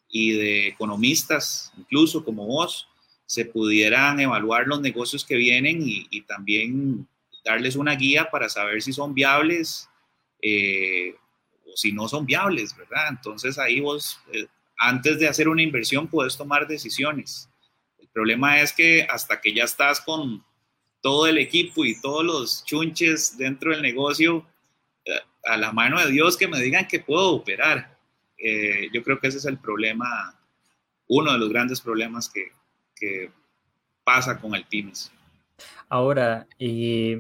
y 0.09 0.33
de 0.33 0.69
economistas, 0.69 1.73
incluso 1.77 2.25
como 2.25 2.47
vos, 2.47 2.89
se 3.27 3.45
pudieran 3.45 4.21
evaluar 4.21 4.67
los 4.67 4.81
negocios 4.81 5.25
que 5.25 5.37
vienen 5.37 5.81
y, 5.83 6.23
también 6.23 7.09
darles 7.45 7.77
una 7.77 7.95
guía 7.95 8.31
para 8.31 8.49
saber 8.49 8.83
si 8.83 8.93
son 8.93 9.15
viables 9.15 9.89
eh, 10.43 11.15
o 11.67 11.77
si 11.77 11.93
no 11.93 12.09
son 12.09 12.27
viables, 12.27 12.77
¿verdad? 12.77 13.09
Entonces 13.11 13.59
ahí 13.59 13.81
vos 13.81 14.19
eh, 14.33 14.47
antes 14.79 15.19
de 15.19 15.29
hacer 15.29 15.49
una 15.49 15.63
inversión 15.63 16.09
puedes 16.09 16.37
tomar 16.37 16.67
decisiones. 16.67 17.49
El 17.99 18.09
problema 18.09 18.61
es 18.61 18.73
que 18.73 19.03
hasta 19.03 19.41
que 19.41 19.53
ya 19.53 19.65
estás 19.65 20.01
con 20.01 20.45
todo 21.03 21.27
el 21.27 21.39
equipo 21.39 21.85
y 21.85 22.01
todos 22.01 22.25
los 22.25 22.65
chunches 22.65 23.37
dentro 23.37 23.73
del 23.73 23.83
negocio, 23.83 24.47
a 25.49 25.57
la 25.57 25.73
mano 25.73 25.99
de 25.99 26.11
Dios 26.11 26.37
que 26.37 26.47
me 26.47 26.61
digan 26.61 26.87
que 26.87 27.01
puedo 27.01 27.31
operar. 27.31 27.99
Eh, 28.37 28.89
yo 28.93 29.03
creo 29.03 29.19
que 29.19 29.29
ese 29.29 29.39
es 29.39 29.47
el 29.47 29.59
problema, 29.59 30.39
uno 31.09 31.33
de 31.33 31.39
los 31.39 31.49
grandes 31.49 31.81
problemas 31.81 32.31
que, 32.31 32.53
pasa 34.05 34.41
con 34.41 34.55
el 34.55 34.65
pymes. 34.65 35.13
Ahora, 35.89 36.49
y 36.59 37.17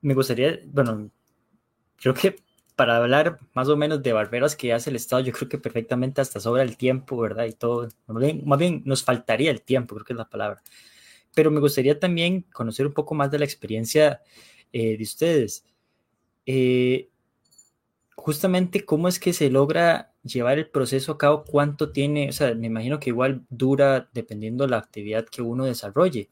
me 0.00 0.14
gustaría, 0.14 0.60
bueno, 0.64 1.10
creo 1.96 2.14
que 2.14 2.36
para 2.76 2.96
hablar 2.96 3.38
más 3.52 3.68
o 3.68 3.76
menos 3.76 4.02
de 4.02 4.12
barberas 4.12 4.56
que 4.56 4.72
hace 4.72 4.88
el 4.88 4.96
Estado, 4.96 5.20
yo 5.20 5.32
creo 5.32 5.48
que 5.48 5.58
perfectamente 5.58 6.20
hasta 6.22 6.40
sobra 6.40 6.62
el 6.62 6.78
tiempo, 6.78 7.18
¿verdad? 7.18 7.44
Y 7.44 7.52
todo. 7.52 7.88
Más 8.06 8.58
bien, 8.58 8.82
nos 8.86 9.02
faltaría 9.04 9.50
el 9.50 9.62
tiempo, 9.62 9.96
creo 9.96 10.06
que 10.06 10.12
es 10.14 10.18
la 10.18 10.30
palabra. 10.30 10.62
Pero 11.34 11.50
me 11.50 11.60
gustaría 11.60 11.98
también 11.98 12.42
conocer 12.52 12.86
un 12.86 12.94
poco 12.94 13.14
más 13.14 13.30
de 13.30 13.38
la 13.40 13.44
experiencia 13.44 14.22
eh, 14.72 14.96
de 14.96 15.02
ustedes. 15.02 15.64
Eh, 16.46 17.09
justamente, 18.20 18.84
¿cómo 18.84 19.08
es 19.08 19.18
que 19.18 19.32
se 19.32 19.50
logra 19.50 20.12
llevar 20.22 20.58
el 20.58 20.68
proceso 20.68 21.12
a 21.12 21.18
cabo? 21.18 21.44
¿Cuánto 21.44 21.90
tiene? 21.92 22.28
O 22.28 22.32
sea, 22.32 22.54
me 22.54 22.66
imagino 22.66 23.00
que 23.00 23.10
igual 23.10 23.44
dura 23.48 24.08
dependiendo 24.12 24.64
de 24.64 24.70
la 24.70 24.78
actividad 24.78 25.26
que 25.26 25.42
uno 25.42 25.64
desarrolle, 25.64 26.28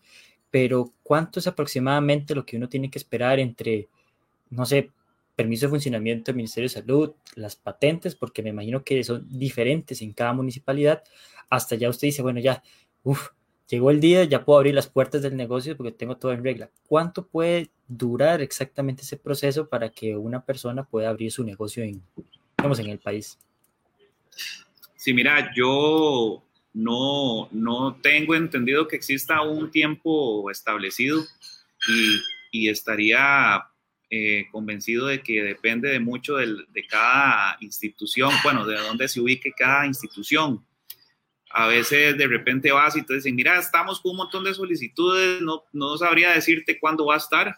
pero 0.50 0.92
¿cuánto 1.02 1.40
es 1.40 1.46
aproximadamente 1.46 2.34
lo 2.34 2.44
que 2.46 2.56
uno 2.56 2.68
tiene 2.68 2.90
que 2.90 2.98
esperar 2.98 3.38
entre, 3.40 3.88
no 4.50 4.66
sé, 4.66 4.92
permiso 5.34 5.66
de 5.66 5.70
funcionamiento 5.70 6.32
del 6.32 6.36
Ministerio 6.36 6.68
de 6.68 6.74
Salud, 6.74 7.12
las 7.36 7.56
patentes, 7.56 8.14
porque 8.16 8.42
me 8.42 8.50
imagino 8.50 8.82
que 8.84 9.02
son 9.04 9.26
diferentes 9.30 10.02
en 10.02 10.12
cada 10.12 10.32
municipalidad, 10.32 11.02
hasta 11.48 11.76
ya 11.76 11.88
usted 11.88 12.08
dice, 12.08 12.22
bueno, 12.22 12.40
ya, 12.40 12.62
uff, 13.04 13.30
llegó 13.68 13.90
el 13.90 14.00
día, 14.00 14.24
ya 14.24 14.44
puedo 14.44 14.58
abrir 14.58 14.74
las 14.74 14.88
puertas 14.88 15.22
del 15.22 15.36
negocio 15.36 15.76
porque 15.76 15.92
tengo 15.92 16.16
todo 16.16 16.32
en 16.32 16.42
regla. 16.42 16.70
¿Cuánto 16.86 17.26
puede 17.26 17.70
durar 17.86 18.40
exactamente 18.40 19.02
ese 19.02 19.16
proceso 19.16 19.68
para 19.68 19.90
que 19.90 20.16
una 20.16 20.44
persona 20.44 20.84
pueda 20.84 21.10
abrir 21.10 21.30
su 21.30 21.44
negocio 21.44 21.84
en, 21.84 22.02
digamos, 22.56 22.78
en 22.78 22.88
el 22.88 22.98
país? 22.98 23.38
Sí, 24.96 25.12
mira, 25.14 25.52
yo 25.54 26.42
no, 26.74 27.48
no 27.52 27.96
tengo 28.02 28.34
entendido 28.34 28.88
que 28.88 28.96
exista 28.96 29.42
un 29.42 29.70
tiempo 29.70 30.50
establecido 30.50 31.22
y, 31.88 32.20
y 32.50 32.68
estaría 32.68 33.64
eh, 34.10 34.46
convencido 34.50 35.06
de 35.06 35.22
que 35.22 35.42
depende 35.42 35.90
de 35.90 36.00
mucho 36.00 36.36
de 36.36 36.86
cada 36.88 37.58
institución, 37.60 38.32
bueno, 38.42 38.64
de 38.64 38.76
dónde 38.78 39.06
se 39.06 39.20
ubique 39.20 39.52
cada 39.52 39.86
institución. 39.86 40.64
A 41.50 41.66
veces 41.66 42.16
de 42.16 42.26
repente 42.26 42.72
vas 42.72 42.96
y 42.96 43.02
te 43.02 43.14
dicen, 43.14 43.34
mira, 43.34 43.58
estamos 43.58 44.00
con 44.00 44.12
un 44.12 44.18
montón 44.18 44.44
de 44.44 44.54
solicitudes, 44.54 45.40
no, 45.40 45.64
no 45.72 45.96
sabría 45.96 46.30
decirte 46.32 46.78
cuándo 46.78 47.06
va 47.06 47.14
a 47.14 47.18
estar. 47.18 47.56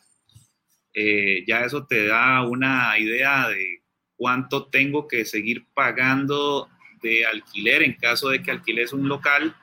Eh, 0.92 1.44
ya 1.46 1.60
eso 1.60 1.86
te 1.86 2.06
da 2.06 2.42
una 2.42 2.98
idea 2.98 3.48
de 3.48 3.82
cuánto 4.16 4.66
tengo 4.66 5.08
que 5.08 5.24
seguir 5.24 5.66
pagando 5.72 6.68
de 7.02 7.24
alquiler 7.24 7.82
en 7.82 7.94
caso 7.94 8.28
de 8.28 8.42
que 8.42 8.50
alquiles 8.50 8.92
un 8.92 9.08
local 9.08 9.56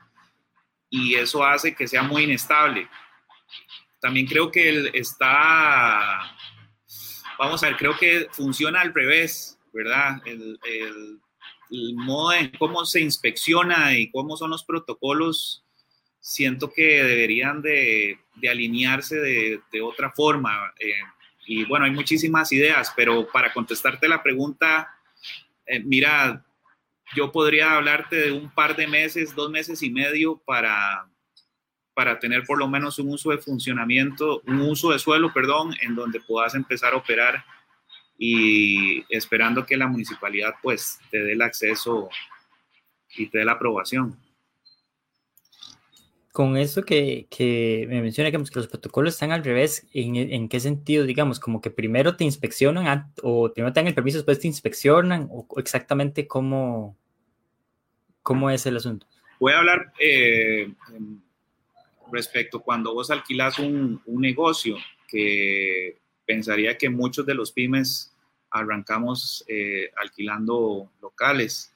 y 0.89 1.15
eso 1.15 1.45
hace 1.45 1.75
que 1.75 1.87
sea 1.87 2.03
muy 2.03 2.23
inestable. 2.23 2.87
También 3.99 4.25
creo 4.25 4.51
que 4.51 4.69
él 4.69 4.91
está, 4.93 6.35
vamos 7.37 7.63
a 7.63 7.67
ver, 7.67 7.77
creo 7.77 7.97
que 7.97 8.27
funciona 8.31 8.81
al 8.81 8.93
revés, 8.93 9.59
¿verdad? 9.73 10.21
El, 10.25 10.59
el, 10.63 11.19
el 11.71 11.95
modo 11.95 12.33
en 12.33 12.51
cómo 12.57 12.85
se 12.85 13.01
inspecciona 13.01 13.97
y 13.97 14.09
cómo 14.11 14.37
son 14.37 14.51
los 14.51 14.63
protocolos, 14.63 15.63
siento 16.19 16.71
que 16.71 17.03
deberían 17.03 17.61
de, 17.61 18.19
de 18.35 18.49
alinearse 18.49 19.15
de, 19.15 19.61
de, 19.71 19.81
otra 19.81 20.11
forma. 20.11 20.73
Eh, 20.79 20.93
y 21.45 21.65
bueno, 21.65 21.85
hay 21.85 21.91
muchísimas 21.91 22.51
ideas, 22.51 22.93
pero 22.95 23.27
para 23.31 23.53
contestarte 23.53 24.07
la 24.07 24.21
pregunta, 24.21 24.89
eh, 25.65 25.79
mira, 25.79 26.45
yo 27.15 27.31
podría 27.31 27.75
hablarte 27.75 28.17
de 28.17 28.31
un 28.31 28.49
par 28.49 28.75
de 28.75 28.87
meses, 28.87 29.33
dos 29.35 29.49
meses 29.49 29.81
y 29.81 29.89
medio 29.89 30.41
para, 30.45 31.07
para 31.93 32.19
tener 32.19 32.43
por 32.43 32.59
lo 32.59 32.67
menos 32.67 32.99
un 32.99 33.09
uso 33.13 33.31
de 33.31 33.37
funcionamiento, 33.37 34.41
un 34.45 34.61
uso 34.61 34.91
de 34.91 34.99
suelo, 34.99 35.33
perdón, 35.33 35.73
en 35.81 35.95
donde 35.95 36.19
puedas 36.19 36.55
empezar 36.55 36.93
a 36.93 36.97
operar 36.97 37.45
y 38.17 39.03
esperando 39.13 39.65
que 39.65 39.77
la 39.77 39.87
municipalidad 39.87 40.55
pues 40.61 40.99
te 41.11 41.23
dé 41.23 41.33
el 41.33 41.41
acceso 41.41 42.09
y 43.15 43.27
te 43.27 43.39
dé 43.39 43.45
la 43.45 43.53
aprobación 43.53 44.17
con 46.37 46.55
eso 46.55 46.83
que, 46.83 47.25
que 47.31 47.87
me 47.89 47.99
menciona 47.99 48.29
que, 48.29 48.37
los 48.37 48.67
protocolos 48.67 49.15
están 49.15 49.31
al 49.31 49.43
revés, 49.43 49.87
¿en, 49.91 50.17
¿en, 50.17 50.47
qué 50.49 50.59
sentido? 50.59 51.03
Digamos, 51.03 51.39
como 51.39 51.61
que 51.61 51.71
primero 51.71 52.15
te 52.15 52.25
inspeccionan 52.25 53.11
o 53.23 53.51
primero 53.51 53.73
te 53.73 53.79
dan 53.79 53.87
el 53.87 53.95
permiso, 53.95 54.19
después 54.19 54.39
te 54.39 54.45
inspeccionan, 54.45 55.29
o, 55.31 55.47
exactamente 55.57 56.27
cómo, 56.27 56.95
cómo 58.21 58.51
es 58.51 58.67
el 58.67 58.77
asunto. 58.77 59.07
Voy 59.39 59.53
a 59.53 59.57
hablar 59.57 59.91
eh, 59.99 60.71
respecto 62.11 62.61
cuando 62.61 62.93
vos 62.93 63.09
alquilas 63.09 63.57
un, 63.57 63.99
un, 64.05 64.21
negocio, 64.21 64.77
que 65.07 65.97
pensaría 66.27 66.77
que 66.77 66.89
muchos 66.89 67.25
de 67.25 67.33
los 67.33 67.51
pymes 67.51 68.15
arrancamos 68.51 69.43
eh, 69.47 69.89
alquilando 69.97 70.91
locales. 71.01 71.73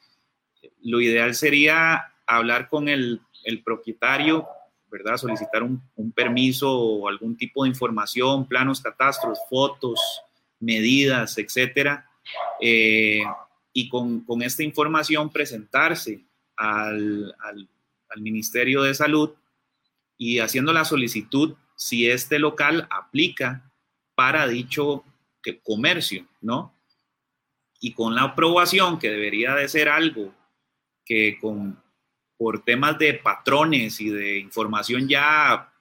Lo 0.84 1.02
ideal 1.02 1.34
sería 1.34 2.14
hablar 2.28 2.70
con 2.70 2.88
el 2.88 3.20
propietario, 3.66 4.48
¿verdad? 4.92 5.16
Solicitar 5.16 5.64
un, 5.64 5.82
permiso 6.14 6.70
o 6.70 7.08
algún 7.08 7.38
tipo 7.38 7.64
de 7.64 7.70
información, 7.70 8.46
planos, 8.46 8.82
catastros, 8.82 9.40
fotos, 9.50 10.00
medidas, 10.60 11.38
etcétera. 11.38 12.06
Eh, 12.60 13.24
y 13.74 13.88
con, 13.88 14.26
esta 14.42 14.64
información 14.64 15.32
presentarse 15.32 16.26
al, 16.58 17.34
Ministerio 18.18 18.84
de 18.84 18.94
Salud 18.94 19.32
y 20.18 20.40
haciendo 20.40 20.74
la 20.74 20.84
solicitud 20.84 21.56
si 21.78 22.10
este 22.10 22.40
local 22.40 22.86
aplica 22.92 23.71
para 24.22 24.48
dicho 24.48 25.04
comercio, 25.64 26.28
¿no? 26.42 26.76
Y 27.80 27.94
con 27.94 28.14
la 28.14 28.22
aprobación, 28.22 29.00
que 29.00 29.10
debería 29.10 29.56
de 29.56 29.68
ser 29.68 29.90
algo 29.90 30.32
que 31.04 31.40
con 31.40 31.82
por 32.38 32.64
temas 32.64 33.00
de 33.00 33.16
patrones 33.16 34.00
y 34.00 34.12
de 34.12 34.38
información 34.38 35.10
ya 35.10 35.74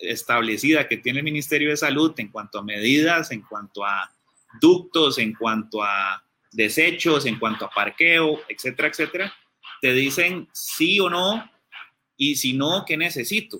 establecida 0.00 0.86
que 0.86 0.98
tiene 0.98 1.18
el 1.18 1.24
Ministerio 1.24 1.70
de 1.70 1.76
Salud 1.76 2.14
en 2.18 2.28
cuanto 2.28 2.60
a 2.60 2.62
medidas, 2.62 3.32
en 3.32 3.42
cuanto 3.42 3.84
a 3.84 4.08
ductos, 4.60 5.18
en 5.18 5.32
cuanto 5.32 5.82
a 5.82 6.22
desechos, 6.52 7.26
en 7.26 7.36
cuanto 7.36 7.64
a 7.64 7.70
parqueo, 7.70 8.42
etcétera, 8.48 8.88
etcétera, 8.90 9.34
te 9.80 9.92
dicen 9.92 10.48
sí 10.52 11.00
o 11.00 11.10
no 11.10 11.50
y 12.16 12.36
si 12.36 12.52
no, 12.52 12.84
¿qué 12.86 12.96
necesito? 12.96 13.58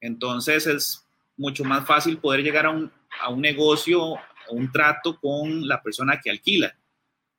Entonces 0.00 0.68
es 0.68 1.05
mucho 1.36 1.64
más 1.64 1.86
fácil 1.86 2.18
poder 2.18 2.42
llegar 2.42 2.66
a 2.66 2.70
un, 2.70 2.90
a 3.20 3.28
un 3.28 3.40
negocio, 3.40 4.16
un 4.50 4.70
trato 4.70 5.18
con 5.20 5.66
la 5.66 5.82
persona 5.82 6.20
que 6.20 6.30
alquila 6.30 6.74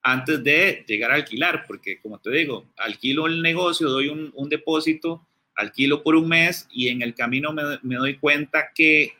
antes 0.03 0.41
de 0.41 0.85
llegar 0.87 1.11
a 1.11 1.15
alquilar, 1.15 1.65
porque 1.67 1.99
como 1.99 2.17
te 2.19 2.31
digo, 2.31 2.65
alquilo 2.77 3.27
el 3.27 3.41
negocio, 3.41 3.89
doy 3.89 4.07
un, 4.07 4.31
un 4.35 4.47
depósito, 4.47 5.27
alquilo 5.53 6.01
por 6.01 6.15
un 6.15 6.29
mes 6.29 6.65
y 6.71 6.87
en 6.87 7.01
el 7.01 7.13
camino 7.13 7.51
me, 7.51 7.63
me, 7.81 7.95
doy 7.95 8.17
cuenta 8.17 8.69
que 8.73 9.13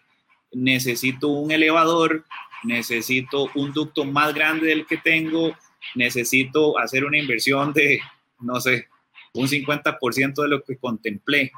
necesito 0.54 1.28
un 1.28 1.52
elevador, 1.52 2.24
necesito 2.64 3.50
un 3.56 3.74
ducto 3.74 4.06
más 4.06 4.34
grande 4.34 4.68
del 4.68 4.86
que 4.86 4.96
tengo, 4.98 5.58
necesito 5.96 6.80
hacer 6.80 7.04
una 7.04 7.18
inversión 7.18 7.74
de, 7.74 8.00
no 8.40 8.62
sé, 8.62 8.88
un 9.34 9.48
50% 9.48 10.42
de 10.42 10.48
lo 10.48 10.64
que 10.64 10.78
contemplé. 10.78 11.52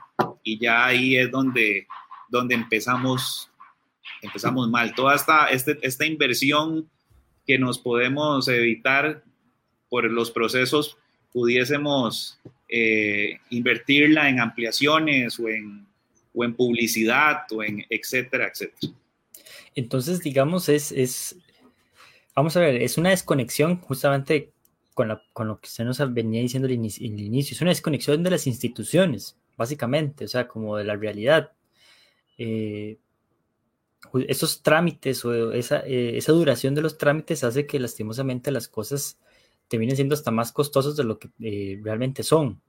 Y 0.44 0.58
ya 0.58 0.86
ahí 0.86 1.18
es 1.18 1.30
donde, 1.30 1.88
donde 2.30 2.56
empezamos, 2.56 3.50
empezamos 4.22 4.70
mal. 4.70 4.94
Toda 4.96 5.16
esta, 5.16 5.48
este, 5.48 5.78
esta 5.82 6.06
inversión 6.06 6.90
que 7.46 7.58
nos 7.58 7.80
podemos 7.80 8.48
evitar 8.48 9.24
por 9.90 10.10
los 10.10 10.32
procesos, 10.32 10.98
pudiésemos 11.34 12.40
eh, 12.68 13.40
invertirla 13.50 14.30
en 14.30 14.40
ampliaciones 14.40 15.40
o 15.40 15.50
en, 15.50 15.88
o 16.34 16.44
en 16.44 16.54
publicidad 16.54 17.42
o 17.52 17.64
en 17.64 17.86
etcétera, 17.90 18.52
etcétera. 18.54 18.94
Entonces, 19.76 20.22
digamos, 20.22 20.70
es, 20.70 20.92
es, 20.92 21.38
vamos 22.36 22.56
a 22.56 22.60
ver, 22.60 22.82
es 22.82 22.98
una 22.98 23.10
desconexión 23.10 23.80
justamente 23.82 24.52
con, 24.94 25.08
la, 25.08 25.24
con 25.34 25.48
lo 25.48 25.60
que 25.60 25.68
usted 25.68 25.86
nos 25.86 26.14
venía 26.14 26.42
diciendo 26.42 26.68
al 26.68 26.74
inicio, 26.74 27.56
es 27.56 27.62
una 27.62 27.72
desconexión 27.72 28.22
de 28.24 28.32
las 28.32 28.48
instituciones, 28.48 29.38
básicamente, 29.58 30.26
o 30.26 30.28
sea, 30.28 30.48
como 30.48 30.78
de 30.78 30.84
la 30.84 30.96
realidad. 30.96 31.52
Eh, 32.42 32.98
esos 34.30 34.64
trámites 34.64 35.26
o 35.26 35.52
esa, 35.52 35.82
eh, 35.86 36.18
esa, 36.18 36.32
duración 36.32 36.74
de 36.74 36.82
los 36.82 36.98
trámites 36.98 37.44
hace 37.44 37.68
que 37.68 37.82
lastimosamente 37.82 38.50
las 38.50 38.70
cosas 38.70 39.20
terminen 39.68 39.98
siendo 39.98 40.16
hasta 40.16 40.32
más 40.32 40.54
costosas 40.54 40.96
de 40.96 41.04
lo 41.04 41.20
que 41.20 41.30
eh, 41.42 41.80
realmente 41.84 42.24
son. 42.24 42.62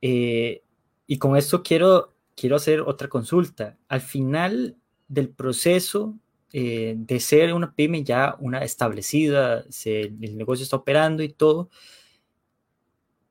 Y 0.00 1.18
con 1.18 1.36
esto 1.36 1.62
quiero, 1.62 2.14
quiero 2.34 2.56
hacer 2.56 2.80
otra 2.80 3.08
consulta. 3.08 3.76
Al 3.88 4.00
final 4.00 4.76
del 5.08 5.28
proceso 5.28 6.14
de 6.52 7.20
ser 7.20 7.52
una 7.52 7.74
pyme 7.74 8.02
ya 8.02 8.36
una 8.40 8.60
establecida, 8.60 9.64
se, 9.68 10.00
el 10.00 10.38
negocio 10.38 10.62
está 10.62 10.76
operando 10.76 11.22
y 11.22 11.28
todo, 11.28 11.68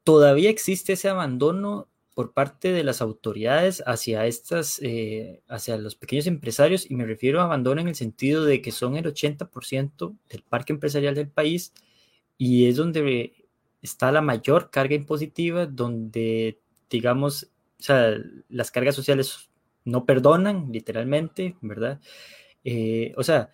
todavía 0.04 0.52
existe 0.52 0.94
ese 0.94 1.10
abandono 1.10 1.88
por 2.16 2.34
parte 2.34 2.72
de 2.72 2.84
las 2.86 3.02
autoridades 3.02 3.84
hacia 3.86 4.26
estas, 4.26 4.80
eh, 4.82 5.44
hacia 5.50 5.78
los 5.78 5.96
pequeños 5.96 6.28
empresarios, 6.28 6.90
y 6.90 6.96
me 6.96 7.06
refiero 7.06 7.42
a 7.42 7.44
abandono 7.44 7.82
en 7.82 7.90
el 7.90 7.96
sentido 7.96 8.46
de 8.46 8.62
que 8.62 8.72
son 8.72 8.96
el 8.96 9.06
80% 9.06 10.16
del 10.30 10.42
parque 10.44 10.74
empresarial 10.74 11.14
del 11.14 11.30
país 11.30 11.74
y 12.38 12.68
es 12.68 12.78
donde 12.78 13.46
está 13.82 14.12
la 14.14 14.22
mayor 14.22 14.72
carga 14.72 14.96
impositiva, 14.96 15.66
donde, 15.66 16.60
digamos, 16.90 17.52
o 17.80 17.84
sea, 17.84 18.16
las 18.50 18.72
cargas 18.72 18.96
sociales 18.96 19.50
no 19.84 20.06
perdonan, 20.06 20.72
literalmente, 20.72 21.58
¿verdad? 21.62 22.00
Eh, 22.64 23.14
o 23.18 23.24
sea, 23.24 23.52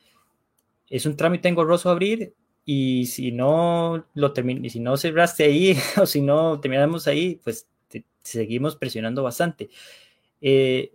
es 0.87 1.05
un 1.07 1.17
trámite 1.17 1.49
engorroso 1.49 1.89
abrir 1.89 2.35
y 2.63 3.07
si 3.07 3.31
no 3.31 4.05
lo 4.13 4.33
termin 4.33 4.69
si 4.69 4.79
no 4.79 4.97
cerraste 4.97 5.45
ahí 5.45 5.75
o 6.01 6.05
si 6.05 6.21
no 6.21 6.59
terminamos 6.59 7.07
ahí, 7.07 7.41
pues 7.43 7.67
seguimos 8.23 8.75
presionando 8.75 9.23
bastante. 9.23 9.69
Eh, 10.41 10.93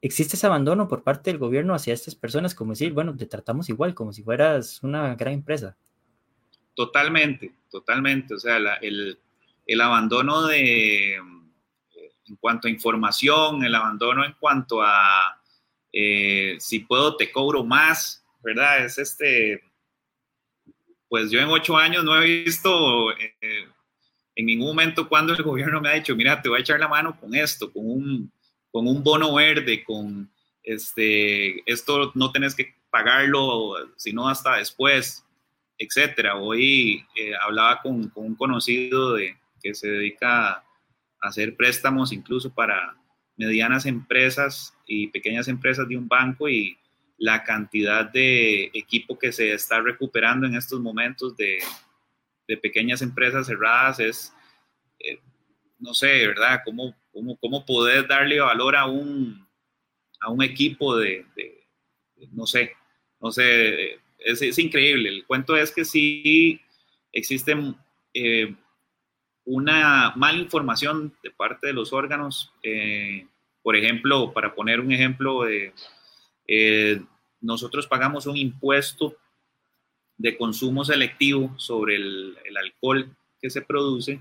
existe 0.00 0.36
ese 0.36 0.46
abandono 0.46 0.88
por 0.88 1.02
parte 1.02 1.30
del 1.30 1.38
gobierno 1.38 1.74
hacia 1.74 1.94
estas 1.94 2.14
personas, 2.14 2.54
como 2.54 2.72
decir, 2.72 2.92
bueno, 2.92 3.16
te 3.16 3.26
tratamos 3.26 3.68
igual, 3.68 3.94
como 3.94 4.12
si 4.12 4.22
fueras 4.22 4.82
una 4.82 5.14
gran 5.14 5.34
empresa. 5.34 5.76
Totalmente, 6.74 7.54
totalmente. 7.70 8.34
O 8.34 8.38
sea, 8.38 8.56
el, 8.82 9.18
el, 9.66 9.80
abandono 9.80 10.46
de, 10.46 11.14
en 11.14 12.36
cuanto 12.40 12.68
a 12.68 12.70
información, 12.70 13.64
el 13.64 13.74
abandono 13.74 14.24
en 14.24 14.34
cuanto 14.38 14.82
a 14.82 15.40
eh, 15.96 16.56
si 16.58 16.80
puedo 16.80 17.16
te 17.16 17.30
cobro 17.30 17.64
más, 17.64 18.24
¿verdad? 18.42 18.84
Es 18.84 18.98
este, 18.98 19.62
pues 21.08 21.30
yo 21.30 21.38
en 21.38 21.48
ocho 21.48 21.76
años 21.76 22.02
no 22.02 22.20
he 22.20 22.44
visto 22.44 23.12
eh, 23.12 23.68
en 24.36 24.46
ningún 24.46 24.68
momento 24.68 25.08
cuando 25.08 25.32
el 25.34 25.42
gobierno 25.42 25.80
me 25.80 25.88
ha 25.88 25.94
dicho, 25.94 26.16
mira, 26.16 26.40
te 26.40 26.48
voy 26.48 26.58
a 26.58 26.62
echar 26.62 26.80
la 26.80 26.88
mano 26.88 27.18
con 27.18 27.34
esto, 27.34 27.72
con 27.72 27.88
un, 27.88 28.32
con 28.70 28.86
un 28.86 29.02
bono 29.02 29.34
verde, 29.34 29.84
con 29.84 30.30
este, 30.62 31.70
esto 31.70 32.10
no 32.14 32.32
tenés 32.32 32.54
que 32.54 32.74
pagarlo, 32.90 33.74
sino 33.96 34.28
hasta 34.28 34.56
después, 34.56 35.24
etcétera. 35.78 36.36
Hoy 36.36 37.04
eh, 37.16 37.32
hablaba 37.40 37.80
con, 37.80 38.08
con, 38.08 38.26
un 38.26 38.34
conocido 38.34 39.14
de, 39.14 39.36
que 39.62 39.74
se 39.74 39.88
dedica 39.88 40.50
a 40.50 40.64
hacer 41.20 41.56
préstamos 41.56 42.12
incluso 42.12 42.52
para 42.52 42.96
medianas 43.36 43.86
empresas 43.86 44.74
y 44.86 45.08
pequeñas 45.08 45.48
empresas 45.48 45.88
de 45.88 45.96
un 45.96 46.08
banco 46.08 46.48
y 46.48 46.78
la 47.18 47.44
cantidad 47.44 48.04
de 48.10 48.70
equipo 48.74 49.18
que 49.18 49.32
se 49.32 49.52
está 49.52 49.80
recuperando 49.80 50.46
en 50.46 50.56
estos 50.56 50.80
momentos 50.80 51.36
de, 51.36 51.58
de 52.46 52.56
pequeñas 52.56 53.02
empresas 53.02 53.46
cerradas 53.46 54.00
es, 54.00 54.32
eh, 54.98 55.20
no 55.78 55.94
sé, 55.94 56.26
¿verdad? 56.26 56.60
¿Cómo, 56.64 56.94
cómo, 57.12 57.36
cómo 57.38 57.64
poder 57.64 58.06
darle 58.06 58.40
valor 58.40 58.76
a 58.76 58.86
un, 58.86 59.46
a 60.20 60.30
un 60.30 60.42
equipo 60.42 60.96
de, 60.96 61.26
no 62.32 62.46
sé, 62.46 62.72
no 63.20 63.30
sé, 63.30 63.94
es, 64.18 64.42
es, 64.42 64.58
increíble. 64.58 65.08
El 65.08 65.26
cuento 65.26 65.56
es 65.56 65.70
que 65.70 65.84
sí 65.84 66.60
existe 67.12 67.54
eh, 68.12 68.54
una 69.44 70.12
mala 70.16 70.38
información 70.38 71.14
de 71.22 71.30
parte 71.30 71.68
de 71.68 71.72
los 71.72 71.92
órganos. 71.92 72.52
Eh, 72.62 73.26
por 73.62 73.76
ejemplo, 73.76 74.32
para 74.32 74.54
poner 74.54 74.80
un 74.80 74.92
ejemplo, 74.92 75.48
eh, 75.48 77.02
nosotros 77.40 77.86
pagamos 77.86 78.26
un 78.26 78.36
impuesto 78.36 79.16
de 80.16 80.36
consumo 80.36 80.84
selectivo 80.84 81.58
sobre 81.58 81.96
el, 81.96 82.36
el, 82.44 82.56
alcohol 82.56 83.16
que 83.40 83.50
se 83.50 83.62
produce 83.62 84.20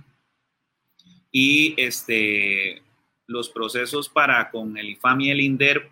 y 1.32 1.74
este, 1.78 2.82
los 3.28 3.50
procesos 3.50 4.10
para 4.10 4.50
con 4.52 4.78
el 4.78 4.90
IFAM 4.90 5.22
y 5.22 5.30
el 5.30 5.42
INDER 5.42 5.90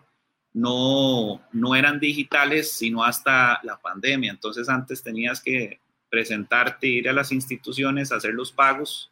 no, 0.53 1.41
no 1.51 1.75
eran 1.75 1.99
digitales 1.99 2.71
sino 2.71 3.03
hasta 3.03 3.59
la 3.63 3.79
pandemia. 3.79 4.31
Entonces 4.31 4.69
antes 4.69 5.03
tenías 5.03 5.41
que 5.41 5.79
presentarte, 6.09 6.87
ir 6.87 7.09
a 7.09 7.13
las 7.13 7.31
instituciones, 7.31 8.11
hacer 8.11 8.33
los 8.33 8.51
pagos 8.51 9.11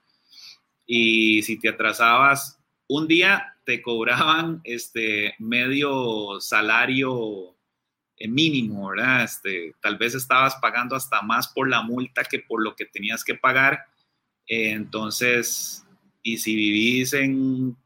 y 0.85 1.43
si 1.43 1.59
te 1.59 1.69
atrasabas 1.69 2.59
un 2.87 3.07
día 3.07 3.55
te 3.65 3.81
cobraban 3.83 4.61
este 4.63 5.35
medio 5.37 6.41
salario 6.41 7.55
mínimo, 8.27 8.89
¿verdad? 8.89 9.23
Este, 9.23 9.75
tal 9.81 9.97
vez 9.97 10.13
estabas 10.13 10.55
pagando 10.57 10.95
hasta 10.95 11.21
más 11.21 11.47
por 11.47 11.69
la 11.69 11.81
multa 11.81 12.23
que 12.23 12.39
por 12.39 12.61
lo 12.61 12.75
que 12.75 12.85
tenías 12.85 13.23
que 13.23 13.35
pagar. 13.35 13.85
Eh, 14.47 14.71
entonces, 14.71 15.85
y 16.21 16.37
si 16.37 16.55
vivís 16.55 17.13
en, 17.13 17.77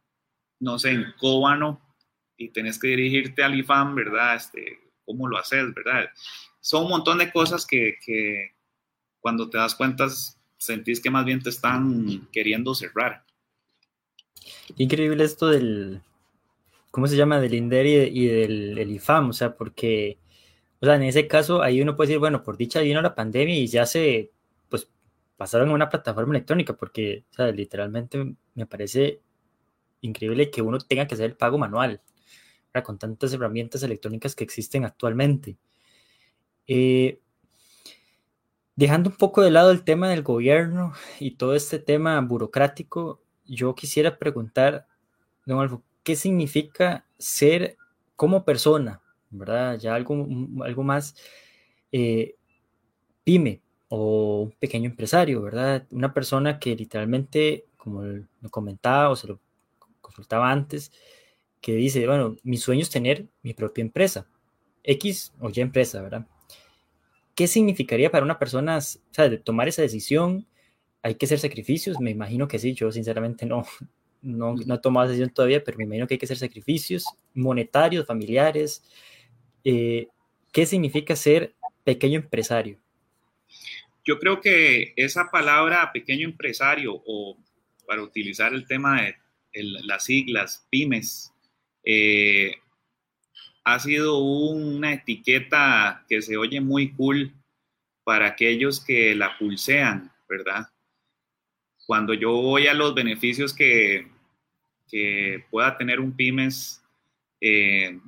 no 0.59 0.79
sé, 0.79 0.91
en 0.91 1.13
Cóbano 1.19 1.81
y 2.37 2.49
tenés 2.49 2.79
que 2.79 2.87
dirigirte 2.87 3.43
al 3.43 3.59
IFAM, 3.59 3.95
¿verdad? 3.95 4.35
Este, 4.35 4.79
¿Cómo 5.05 5.27
lo 5.27 5.37
haces, 5.37 5.73
verdad? 5.73 6.09
Son 6.59 6.83
un 6.83 6.89
montón 6.89 7.17
de 7.17 7.31
cosas 7.31 7.65
que, 7.65 7.97
que 8.03 8.55
cuando 9.19 9.49
te 9.49 9.57
das 9.57 9.75
cuenta 9.75 10.07
sentís 10.57 11.01
que 11.01 11.11
más 11.11 11.25
bien 11.25 11.41
te 11.41 11.49
están 11.49 12.27
queriendo 12.31 12.73
cerrar. 12.73 13.23
Increíble 14.77 15.23
esto 15.23 15.49
del, 15.49 16.01
¿cómo 16.91 17.07
se 17.07 17.17
llama? 17.17 17.39
Del 17.39 17.53
INDER 17.53 17.85
y, 17.85 18.27
del 18.27 18.91
IFAM, 18.91 19.29
o 19.29 19.33
sea, 19.33 19.55
porque, 19.55 20.17
o 20.83 20.85
sea, 20.85 20.95
en 20.95 21.03
ese 21.03 21.29
caso 21.29 21.61
ahí 21.61 21.81
uno 21.81 21.95
puede 21.95 22.09
decir, 22.09 22.19
bueno, 22.19 22.43
por 22.43 22.57
dicha 22.57 22.81
vino 22.81 23.01
la 23.01 23.15
pandemia 23.15 23.55
y 23.55 23.67
ya 23.67 23.85
se, 23.85 24.33
pues, 24.67 24.89
pasaron 25.37 25.69
a 25.69 25.73
una 25.73 25.89
plataforma 25.89 26.33
electrónica, 26.35 26.73
porque, 26.73 27.23
o 27.31 27.35
sea, 27.35 27.51
literalmente 27.51 28.35
me 28.53 28.65
parece 28.65 29.21
increíble 30.01 30.51
que 30.51 30.61
uno 30.61 30.79
tenga 30.79 31.07
que 31.07 31.15
hacer 31.15 31.27
el 31.27 31.37
pago 31.37 31.57
manual, 31.57 32.01
¿verdad? 32.73 32.85
con 32.85 32.99
tantas 32.99 33.31
herramientas 33.33 33.81
electrónicas 33.83 34.35
que 34.35 34.43
existen 34.43 34.83
actualmente. 34.83 35.57
Eh, 36.67 37.19
Dejando 38.75 39.11
un 39.11 39.15
poco 39.17 39.41
de 39.43 39.51
lado 39.51 39.69
el 39.69 39.83
tema 39.83 40.09
del 40.09 40.23
gobierno 40.23 40.93
y 41.19 41.37
todo 41.37 41.53
este 41.55 41.77
tema 41.77 42.19
burocrático, 42.21 43.21
yo 43.45 43.75
quisiera 43.75 44.17
preguntar, 44.17 44.87
don 45.45 45.59
Alfo, 45.59 45.83
¿qué 46.01 46.15
significa 46.15 47.05
ser 47.19 47.77
como 48.15 48.43
persona? 48.43 49.02
¿Verdad? 49.33 49.79
Ya 49.79 49.95
algo, 49.95 50.27
algo 50.63 50.83
más 50.83 51.15
eh, 51.91 52.35
pyme 53.23 53.61
o 53.89 54.43
un 54.43 54.51
pequeño 54.51 54.89
empresario, 54.89 55.41
¿verdad? 55.41 55.87
Una 55.91 56.13
persona 56.13 56.59
que 56.59 56.75
literalmente, 56.75 57.65
como 57.77 58.03
lo 58.03 58.49
comentaba 58.49 59.09
o 59.09 59.15
se 59.15 59.27
lo 59.27 59.39
consultaba 60.01 60.51
antes, 60.51 60.91
que 61.61 61.75
dice, 61.75 62.05
bueno, 62.07 62.35
mi 62.43 62.57
sueño 62.57 62.81
es 62.81 62.89
tener 62.89 63.27
mi 63.43 63.53
propia 63.53 63.83
empresa, 63.83 64.27
X 64.83 65.33
o 65.39 65.49
Y 65.49 65.61
empresa, 65.61 66.01
¿verdad? 66.01 66.27
¿qué 67.35 67.47
significaría 67.47 68.11
para 68.11 68.25
una 68.25 68.39
persona, 68.39 68.77
o 68.77 68.81
sea, 68.81 69.43
tomar 69.43 69.67
esa 69.67 69.81
decisión? 69.81 70.47
¿Hay 71.01 71.15
que 71.15 71.25
hacer 71.25 71.39
sacrificios? 71.39 71.99
Me 71.99 72.11
imagino 72.11 72.47
que 72.47 72.59
sí, 72.59 72.73
yo 72.73 72.91
sinceramente 72.91 73.45
no, 73.45 73.65
no, 74.21 74.55
no 74.55 74.75
he 74.75 74.79
tomado 74.79 75.05
esa 75.05 75.11
decisión 75.11 75.33
todavía, 75.33 75.63
pero 75.63 75.77
me 75.77 75.85
imagino 75.85 76.07
que 76.07 76.15
hay 76.15 76.17
que 76.19 76.25
hacer 76.25 76.37
sacrificios 76.37 77.05
monetarios, 77.33 78.05
familiares. 78.05 78.83
Eh, 79.63 80.07
¿Qué 80.51 80.65
significa 80.65 81.15
ser 81.15 81.53
pequeño 81.83 82.19
empresario? 82.19 82.77
Yo 84.05 84.19
creo 84.19 84.41
que 84.41 84.93
esa 84.95 85.31
palabra 85.31 85.91
pequeño 85.91 86.27
empresario, 86.27 87.01
o 87.05 87.37
para 87.87 88.03
utilizar 88.03 88.53
el 88.53 88.67
tema 88.67 89.01
de 89.01 89.15
las 89.53 90.05
siglas, 90.05 90.67
pymes, 90.69 91.33
eh, 91.83 92.55
ha 93.63 93.79
sido 93.79 94.19
una 94.19 94.93
etiqueta 94.93 96.05
que 96.07 96.21
se 96.21 96.37
oye 96.37 96.59
muy 96.59 96.93
cool 96.93 97.33
para 98.03 98.27
aquellos 98.27 98.83
que 98.83 99.15
la 99.15 99.37
pulsean, 99.37 100.11
¿verdad? 100.27 100.67
Cuando 101.85 102.13
yo 102.13 102.31
voy 102.31 102.67
a 102.67 102.73
los 102.73 102.93
beneficios 102.93 103.53
que, 103.53 104.07
que 104.89 105.45
pueda 105.49 105.77
tener 105.77 105.99
un 105.99 106.13
pymes, 106.13 106.83
eh, 107.39 107.99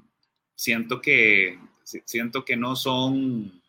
siento, 0.55 1.01
que, 1.01 1.59
siento 1.83 2.45
que 2.45 2.55
no 2.55 2.75
son, 2.75 3.61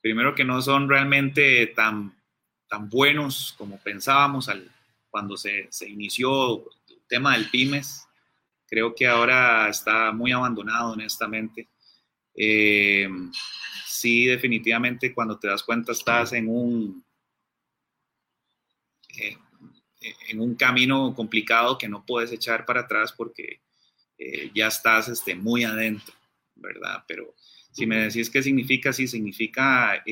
primero 0.00 0.34
que 0.34 0.44
no 0.44 0.62
son 0.62 0.88
realmente 0.88 1.66
tan, 1.68 2.16
tan 2.68 2.88
buenos 2.88 3.54
como 3.58 3.78
pensábamos 3.78 4.48
al, 4.48 4.70
cuando 5.10 5.36
se, 5.36 5.68
se 5.70 5.88
inició 5.88 6.58
el 6.88 7.02
tema 7.08 7.34
del 7.36 7.50
pymes 7.50 8.06
creo 8.72 8.94
que 8.94 9.06
ahora 9.06 9.68
está 9.68 10.12
muy 10.12 10.32
abandonado, 10.32 10.92
honestamente. 10.92 11.68
Eh, 12.34 13.06
sí, 13.86 14.24
definitivamente 14.24 15.12
cuando 15.12 15.38
te 15.38 15.46
das 15.46 15.62
cuenta 15.62 15.92
estás 15.92 16.32
en 16.32 16.48
un, 16.48 17.04
eh, 19.18 19.36
en 20.30 20.40
un 20.40 20.54
camino 20.54 21.14
complicado 21.14 21.76
que 21.76 21.86
no 21.86 22.02
puedes 22.06 22.32
echar 22.32 22.64
para 22.64 22.80
atrás 22.80 23.12
porque 23.12 23.60
eh, 24.24 24.50
ya 24.54 24.68
estás 24.68 25.08
este, 25.08 25.34
muy 25.34 25.64
adentro, 25.64 26.14
¿verdad? 26.54 27.04
Pero 27.06 27.34
si 27.70 27.86
me 27.86 27.96
decís 27.96 28.30
qué 28.30 28.42
significa, 28.42 28.92
sí 28.92 29.06
significa 29.06 30.02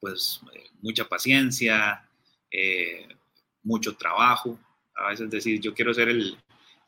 pues 0.00 0.40
mucha 0.80 1.08
paciencia, 1.08 2.08
mucho 3.62 3.96
trabajo. 3.96 4.58
A 4.96 5.10
veces 5.10 5.30
decir, 5.30 5.60
yo 5.60 5.72
quiero 5.72 5.94
ser 5.94 6.08
el, 6.08 6.36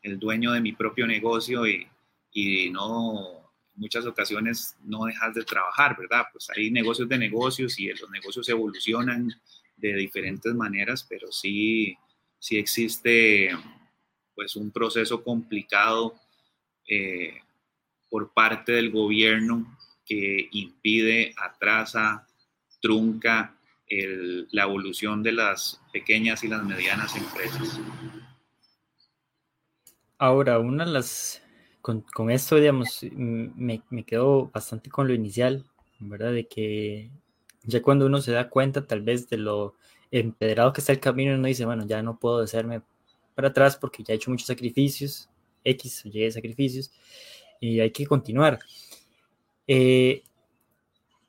el 0.01 0.19
dueño 0.19 0.51
de 0.51 0.61
mi 0.61 0.73
propio 0.73 1.07
negocio 1.07 1.65
y, 1.65 1.87
y 2.31 2.69
no, 2.69 3.45
muchas 3.75 4.05
ocasiones 4.05 4.75
no 4.83 5.05
dejas 5.05 5.33
de 5.33 5.43
trabajar, 5.43 5.97
¿verdad? 5.97 6.25
Pues 6.31 6.49
hay 6.49 6.71
negocios 6.71 7.09
de 7.09 7.17
negocios 7.17 7.79
y 7.79 7.87
los 7.87 8.09
negocios 8.09 8.47
evolucionan 8.49 9.29
de 9.77 9.95
diferentes 9.95 10.53
maneras, 10.53 11.05
pero 11.09 11.31
sí, 11.31 11.97
sí 12.39 12.57
existe 12.57 13.51
pues 14.35 14.55
un 14.55 14.71
proceso 14.71 15.23
complicado 15.23 16.15
eh, 16.87 17.39
por 18.09 18.33
parte 18.33 18.73
del 18.73 18.91
gobierno 18.91 19.77
que 20.05 20.49
impide, 20.51 21.33
atrasa, 21.37 22.27
trunca 22.81 23.55
la 24.51 24.63
evolución 24.63 25.21
de 25.21 25.31
las 25.31 25.79
pequeñas 25.93 26.43
y 26.43 26.47
las 26.47 26.63
medianas 26.63 27.15
empresas. 27.15 27.79
Ahora, 30.17 30.59
una 30.59 30.85
de 30.85 30.91
las, 30.91 31.41
con, 31.81 32.01
con 32.01 32.31
esto, 32.31 32.55
digamos, 32.55 33.05
me, 33.13 33.81
me 33.89 34.03
quedo 34.03 34.47
bastante 34.47 34.89
con 34.89 35.07
lo 35.07 35.13
inicial, 35.13 35.65
¿verdad? 35.99 36.31
De 36.31 36.47
que 36.47 37.11
ya 37.63 37.81
cuando 37.81 38.05
uno 38.05 38.21
se 38.21 38.31
da 38.31 38.49
cuenta 38.49 38.87
tal 38.87 39.01
vez 39.01 39.29
de 39.29 39.37
lo 39.37 39.75
empedrado 40.11 40.73
que 40.73 40.81
está 40.81 40.93
el 40.93 40.99
camino, 40.99 41.35
uno 41.35 41.47
dice, 41.47 41.65
bueno, 41.65 41.85
ya 41.85 42.01
no 42.01 42.17
puedo 42.17 42.39
hacerme 42.39 42.81
para 43.35 43.49
atrás 43.49 43.77
porque 43.77 44.03
ya 44.03 44.13
he 44.13 44.17
hecho 44.17 44.31
muchos 44.31 44.47
sacrificios, 44.47 45.29
X 45.63 46.05
o 46.05 46.09
Y 46.09 46.31
sacrificios, 46.31 46.91
y 47.59 47.79
hay 47.79 47.91
que 47.91 48.05
continuar. 48.05 48.59
Eh, 49.67 50.23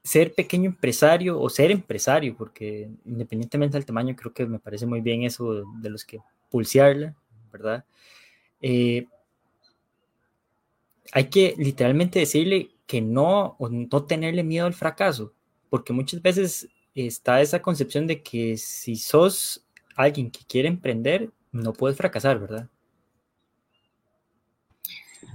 ser 0.02 0.34
pequeño 0.34 0.66
empresario 0.70 1.40
o 1.40 1.50
ser 1.50 1.72
empresario, 1.72 2.36
porque 2.36 2.88
independientemente 3.04 3.76
del 3.76 3.84
tamaño, 3.84 4.14
creo 4.14 4.32
que 4.32 4.46
me 4.46 4.60
parece 4.60 4.86
muy 4.86 5.00
bien 5.00 5.24
eso 5.24 5.64
de 5.80 5.90
los 5.90 6.04
que 6.04 6.20
pulsearla, 6.48 7.16
¿verdad? 7.52 7.84
Eh, 8.60 9.06
hay 11.12 11.24
que 11.28 11.54
literalmente 11.58 12.20
decirle 12.20 12.70
que 12.86 13.00
no, 13.00 13.56
o 13.58 13.68
no 13.68 14.04
tenerle 14.04 14.44
miedo 14.44 14.66
al 14.66 14.74
fracaso, 14.74 15.32
porque 15.70 15.92
muchas 15.92 16.22
veces 16.22 16.68
está 16.94 17.40
esa 17.40 17.60
concepción 17.60 18.06
de 18.06 18.22
que 18.22 18.56
si 18.56 18.96
sos 18.96 19.66
alguien 19.96 20.30
que 20.30 20.44
quiere 20.46 20.68
emprender, 20.68 21.30
no 21.62 21.72
puedes 21.72 21.96
fracasar, 21.96 22.38
¿verdad? 22.38 22.68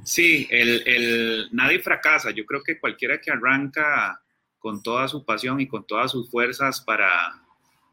Sí, 0.03 0.47
el, 0.49 0.87
el, 0.87 1.49
nadie 1.51 1.79
fracasa. 1.79 2.31
Yo 2.31 2.45
creo 2.45 2.63
que 2.63 2.79
cualquiera 2.79 3.19
que 3.21 3.31
arranca 3.31 4.21
con 4.59 4.81
toda 4.81 5.07
su 5.07 5.25
pasión 5.25 5.59
y 5.59 5.67
con 5.67 5.85
todas 5.85 6.11
sus 6.11 6.29
fuerzas 6.29 6.81
para 6.81 7.09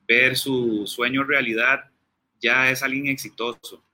ver 0.07 0.37
su 0.37 0.87
sueño 0.87 1.25
realidad, 1.25 1.91
ya 2.41 2.71
es 2.71 2.83
alguien 2.83 3.09
exitoso. 3.09 3.85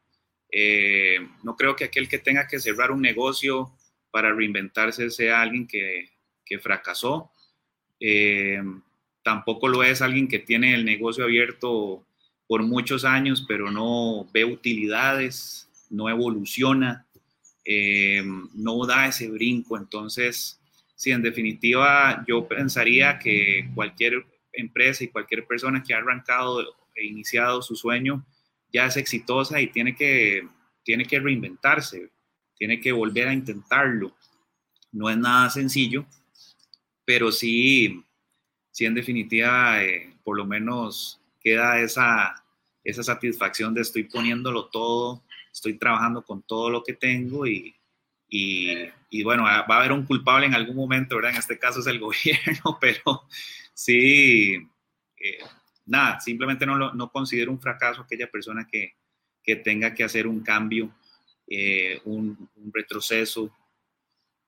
Eh, 0.50 1.18
no 1.42 1.56
creo 1.56 1.74
que 1.74 1.84
aquel 1.84 2.08
que 2.08 2.18
tenga 2.18 2.46
que 2.46 2.60
cerrar 2.60 2.92
un 2.92 3.02
negocio 3.02 3.72
para 4.10 4.32
reinventarse 4.32 5.10
sea 5.10 5.42
alguien 5.42 5.66
que, 5.66 6.10
que 6.44 6.60
fracasó. 6.60 7.32
Eh, 7.98 8.62
tampoco 9.22 9.66
lo 9.66 9.82
es 9.82 10.02
alguien 10.02 10.28
que 10.28 10.38
tiene 10.38 10.74
el 10.74 10.84
negocio 10.84 11.24
abierto 11.24 12.06
por 12.46 12.62
muchos 12.62 13.04
años, 13.04 13.44
pero 13.46 13.70
no 13.70 14.28
ve 14.32 14.44
utilidades, 14.44 15.68
no 15.90 16.08
evoluciona, 16.08 17.06
eh, 17.64 18.22
no 18.54 18.86
da 18.86 19.06
ese 19.06 19.28
brinco. 19.28 19.76
Entonces, 19.76 20.60
sí, 20.94 21.10
en 21.10 21.22
definitiva, 21.22 22.24
yo 22.28 22.46
pensaría 22.46 23.18
que 23.18 23.70
cualquier 23.74 24.26
empresa 24.52 25.04
y 25.04 25.08
cualquier 25.08 25.46
persona 25.46 25.82
que 25.82 25.94
ha 25.94 25.98
arrancado 25.98 26.62
e 26.94 27.06
iniciado 27.06 27.62
su 27.62 27.74
sueño 27.74 28.24
ya 28.72 28.86
es 28.86 28.96
exitosa 28.96 29.60
y 29.60 29.68
tiene 29.68 29.94
que, 29.94 30.46
tiene 30.82 31.04
que 31.06 31.20
reinventarse, 31.20 32.10
tiene 32.56 32.80
que 32.80 32.92
volver 32.92 33.28
a 33.28 33.32
intentarlo. 33.32 34.14
No 34.92 35.08
es 35.10 35.16
nada 35.16 35.50
sencillo, 35.50 36.06
pero 37.04 37.32
sí, 37.32 38.04
sí 38.70 38.84
en 38.84 38.94
definitiva, 38.94 39.82
eh, 39.82 40.14
por 40.22 40.36
lo 40.36 40.44
menos 40.44 41.20
queda 41.44 41.78
esa, 41.80 42.42
esa 42.82 43.02
satisfacción 43.02 43.74
de 43.74 43.82
estoy 43.82 44.04
poniéndolo 44.04 44.66
todo, 44.70 45.22
estoy 45.52 45.74
trabajando 45.74 46.24
con 46.24 46.42
todo 46.42 46.70
lo 46.70 46.82
que 46.82 46.94
tengo 46.94 47.46
y, 47.46 47.76
y, 48.28 49.22
bueno, 49.22 49.44
va 49.44 49.60
a 49.60 49.76
haber 49.76 49.92
un 49.92 50.06
culpable 50.06 50.46
en 50.46 50.54
algún 50.54 50.74
momento, 50.74 51.16
¿verdad? 51.16 51.32
En 51.32 51.36
este 51.36 51.58
caso 51.58 51.80
es 51.80 51.86
el 51.86 52.00
gobierno, 52.00 52.78
pero 52.80 53.28
sí, 53.74 54.54
eh, 54.54 55.38
nada, 55.86 56.18
simplemente 56.18 56.66
no, 56.66 56.92
no 56.92 57.10
considero 57.12 57.52
un 57.52 57.60
fracaso 57.60 58.00
aquella 58.00 58.28
persona 58.28 58.66
que, 58.66 58.94
que 59.42 59.56
tenga 59.56 59.94
que 59.94 60.02
hacer 60.02 60.26
un 60.26 60.40
cambio, 60.40 60.92
eh, 61.46 62.00
un, 62.06 62.48
retroceso. 62.72 63.54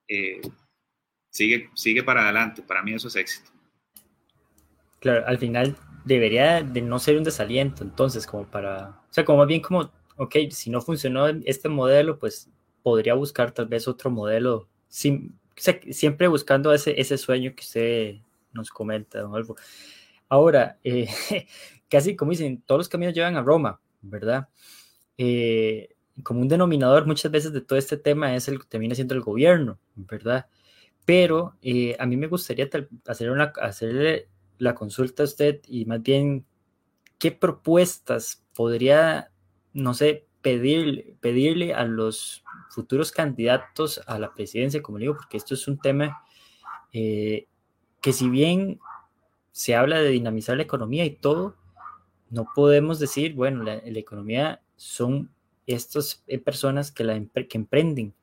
Eh, 0.08 0.40
sigue, 1.28 1.70
sigue 1.74 2.02
para 2.02 2.24
adelante, 2.24 2.62
para 2.62 2.82
mí 2.82 2.94
eso 2.94 3.08
es 3.08 3.16
éxito. 3.16 3.50
Claro, 4.98 5.26
al 5.26 5.38
final 5.38 5.76
debería 6.06 6.62
de 6.62 6.80
no 6.82 6.98
ser 7.00 7.18
un 7.18 7.24
desaliento, 7.24 7.82
entonces, 7.82 8.26
como 8.26 8.46
para, 8.46 8.90
o 8.90 9.12
sea, 9.12 9.24
como 9.24 9.38
más 9.38 9.48
bien 9.48 9.60
como, 9.60 9.90
ok, 10.16 10.36
si 10.50 10.70
no 10.70 10.80
funcionó 10.80 11.26
este 11.26 11.68
modelo, 11.68 12.18
pues 12.18 12.48
podría 12.82 13.14
buscar 13.14 13.50
tal 13.50 13.66
vez 13.66 13.88
otro 13.88 14.08
modelo, 14.10 14.68
siempre 14.88 16.28
buscando 16.28 16.72
ese, 16.72 16.98
ese 17.00 17.18
sueño 17.18 17.54
que 17.56 17.62
usted 17.62 18.16
nos 18.52 18.70
comenta, 18.70 19.20
don 19.20 19.34
Alvo. 19.34 19.56
Ahora, 20.28 20.78
eh, 20.84 21.08
casi 21.90 22.14
como 22.14 22.30
dicen, 22.30 22.62
todos 22.62 22.78
los 22.78 22.88
caminos 22.88 23.12
llevan 23.12 23.36
a 23.36 23.42
Roma, 23.42 23.80
¿verdad? 24.00 24.48
Eh, 25.18 25.88
como 26.22 26.40
un 26.40 26.48
denominador 26.48 27.04
muchas 27.06 27.32
veces 27.32 27.52
de 27.52 27.62
todo 27.62 27.78
este 27.78 27.96
tema 27.96 28.36
es 28.36 28.46
el 28.46 28.60
que 28.60 28.66
termina 28.66 28.94
siendo 28.94 29.14
el 29.14 29.22
gobierno, 29.22 29.80
¿verdad? 29.96 30.46
Pero 31.04 31.56
eh, 31.62 31.96
a 31.98 32.06
mí 32.06 32.16
me 32.16 32.28
gustaría 32.28 32.70
hacer 33.06 33.30
una, 33.30 33.52
hacerle 33.60 34.28
la 34.58 34.74
consulta 34.74 35.24
usted 35.24 35.60
y 35.66 35.84
más 35.84 36.02
bien, 36.02 36.46
¿qué 37.18 37.32
propuestas 37.32 38.44
podría, 38.54 39.30
no 39.72 39.94
sé, 39.94 40.26
pedir, 40.42 41.16
pedirle 41.20 41.74
a 41.74 41.84
los 41.84 42.44
futuros 42.70 43.10
candidatos 43.10 44.00
a 44.06 44.18
la 44.18 44.32
presidencia, 44.32 44.82
como 44.82 44.98
digo, 44.98 45.14
porque 45.16 45.36
esto 45.36 45.54
es 45.54 45.66
un 45.66 45.78
tema 45.78 46.22
eh, 46.92 47.48
que 48.00 48.12
si 48.12 48.28
bien 48.28 48.78
se 49.50 49.74
habla 49.74 49.98
de 49.98 50.10
dinamizar 50.10 50.56
la 50.56 50.62
economía 50.62 51.04
y 51.04 51.10
todo, 51.10 51.56
no 52.30 52.46
podemos 52.54 52.98
decir, 52.98 53.34
bueno, 53.34 53.62
la, 53.62 53.76
economía 53.84 54.62
son 54.76 55.30
estas 55.66 56.22
eh, 56.26 56.38
personas 56.38 56.92
que, 56.92 57.04
la, 57.04 57.20
que 57.20 57.58
emprenden. 57.58 58.14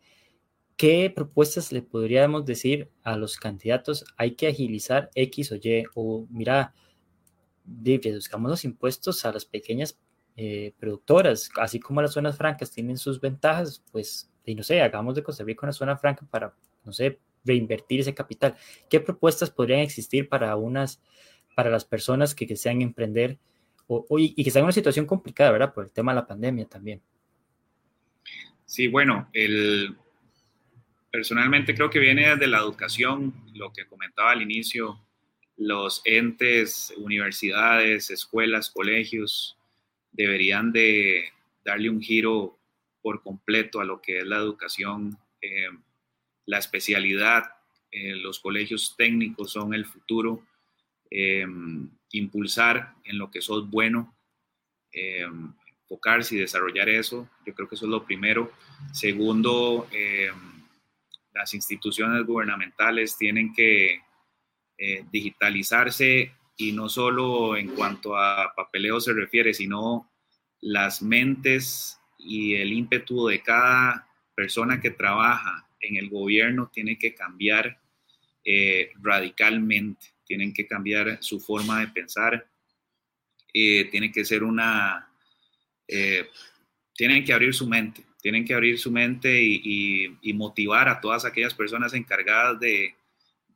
¿Qué 0.75 1.11
propuestas 1.15 1.71
le 1.71 1.81
podríamos 1.81 2.45
decir 2.45 2.89
a 3.03 3.15
los 3.15 3.37
candidatos? 3.37 4.05
Hay 4.17 4.35
que 4.35 4.47
agilizar 4.47 5.11
X 5.13 5.51
o 5.51 5.55
Y, 5.55 5.85
o 5.93 6.27
mira, 6.29 6.73
reduzcamos 7.65 8.49
los 8.49 8.65
impuestos 8.65 9.23
a 9.25 9.31
las 9.31 9.45
pequeñas 9.45 9.99
eh, 10.35 10.73
productoras, 10.79 11.51
así 11.57 11.79
como 11.79 12.01
las 12.01 12.13
zonas 12.13 12.37
francas 12.37 12.71
tienen 12.71 12.97
sus 12.97 13.21
ventajas, 13.21 13.83
pues, 13.91 14.31
y 14.45 14.55
no 14.55 14.63
sé, 14.63 14.81
hagamos 14.81 15.15
de 15.15 15.23
Costa 15.23 15.43
Rica 15.43 15.65
una 15.65 15.73
zona 15.73 15.95
franca 15.95 16.25
para, 16.29 16.55
no 16.83 16.91
sé, 16.91 17.19
reinvertir 17.45 17.99
ese 17.99 18.15
capital. 18.15 18.55
¿Qué 18.89 18.99
propuestas 18.99 19.51
podrían 19.51 19.81
existir 19.81 20.27
para 20.27 20.55
unas, 20.55 21.01
para 21.55 21.69
las 21.69 21.85
personas 21.85 22.33
que, 22.33 22.47
desean 22.47 22.81
emprender 22.81 23.37
o, 23.85 24.05
y 24.17 24.33
que 24.33 24.49
están 24.49 24.61
en 24.61 24.65
una 24.65 24.73
situación 24.73 25.05
complicada, 25.05 25.51
¿verdad? 25.51 25.73
Por 25.73 25.85
el 25.85 25.91
tema 25.91 26.13
de 26.13 26.15
la 26.15 26.27
pandemia 26.27 26.65
también. 26.65 27.01
Sí, 28.65 28.87
bueno, 28.87 29.29
el, 29.33 29.95
personalmente 31.13 31.75
creo 31.75 31.91
que 31.91 31.99
viene 31.99 32.27
desde 32.27 32.47
la 32.47 32.57
educación, 32.57 33.35
lo 33.53 33.71
que 33.71 33.85
comentaba 33.85 34.31
al 34.31 34.41
inicio, 34.41 34.99
los 35.57 36.01
entes, 36.05 36.91
universidades, 36.97 38.09
escuelas, 38.09 38.71
colegios, 38.71 39.55
deberían 40.11 40.71
de 40.71 41.25
darle 41.63 41.91
un 41.91 42.01
giro 42.01 42.57
por 43.03 43.21
completo 43.21 43.79
a 43.79 43.85
lo 43.85 44.01
que 44.01 44.17
es 44.17 44.25
la 44.25 44.37
educación, 44.37 45.15
eh, 45.39 45.69
la 46.47 46.57
especialidad, 46.57 47.43
eh, 47.91 48.15
los 48.15 48.39
colegios 48.39 48.95
técnicos 48.97 49.51
son 49.51 49.75
el 49.75 49.85
futuro, 49.85 50.43
eh, 51.11 51.45
impulsar 52.11 52.95
en 53.03 53.19
lo 53.19 53.29
que 53.29 53.43
sos 53.43 53.69
bueno, 53.69 54.15
enfocarse 54.91 56.35
y 56.35 56.39
desarrollar 56.39 56.89
eso, 56.89 57.29
yo 57.45 57.53
creo 57.53 57.69
que 57.69 57.75
eso 57.75 57.85
es 57.85 57.91
lo 57.91 58.03
primero. 58.03 58.51
Segundo, 58.91 59.87
las 61.33 61.53
instituciones 61.53 62.25
gubernamentales 62.25 63.17
tienen 63.17 63.53
que 63.53 63.99
digitalizarse 65.11 66.33
y 66.57 66.71
no 66.73 66.89
solo 66.89 67.55
en 67.55 67.69
cuanto 67.69 68.17
a 68.17 68.53
papeleo 68.55 68.99
se 68.99 69.13
refiere, 69.13 69.53
sino 69.53 70.11
las 70.61 71.01
mentes 71.01 71.99
y 72.17 72.55
el 72.55 72.71
ímpetu 72.71 73.27
de 73.27 73.41
cada 73.41 74.07
persona 74.35 74.79
que 74.81 74.91
trabaja 74.91 75.67
en 75.79 75.97
el 75.97 76.09
gobierno 76.09 76.69
tiene 76.73 76.97
que 76.97 77.13
cambiar 77.13 77.79
eh, 78.45 78.91
radicalmente, 79.01 80.07
tienen 80.25 80.53
que 80.53 80.65
cambiar 80.65 81.17
su 81.21 81.39
forma 81.39 81.81
de 81.81 81.87
pensar, 81.87 82.47
eh, 83.53 83.85
tiene 83.91 84.11
que 84.11 84.25
ser 84.25 84.43
una, 84.43 85.09
eh, 85.87 86.29
tienen 86.93 87.23
que 87.23 87.33
abrir 87.33 87.53
su 87.53 87.67
mente, 87.67 88.03
tienen 88.23 88.45
que 88.45 88.55
abrir 88.55 88.79
su 88.79 88.89
mente 88.89 89.43
y, 89.43 90.17
y 90.21 90.33
motivar 90.33 90.89
a 90.89 90.99
todas 90.99 91.25
aquellas 91.25 91.53
personas 91.53 91.93
encargadas 91.93 92.59
de, 92.59 92.95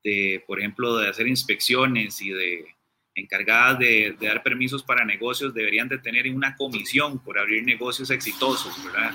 de, 0.03 0.43
por 0.45 0.59
ejemplo, 0.59 0.97
de 0.97 1.09
hacer 1.09 1.27
inspecciones 1.27 2.21
y 2.21 2.29
de 2.29 2.77
encargadas 3.17 3.79
de, 3.79 4.15
dar 4.21 4.43
permisos 4.43 4.83
para 4.83 5.03
negocios 5.03 5.53
deberían 5.53 5.89
de 5.89 5.97
tener 5.97 6.29
una 6.31 6.55
comisión 6.55 7.19
por 7.19 7.39
abrir 7.39 7.63
negocios 7.65 8.11
exitosos, 8.11 8.73
¿verdad? 8.85 9.11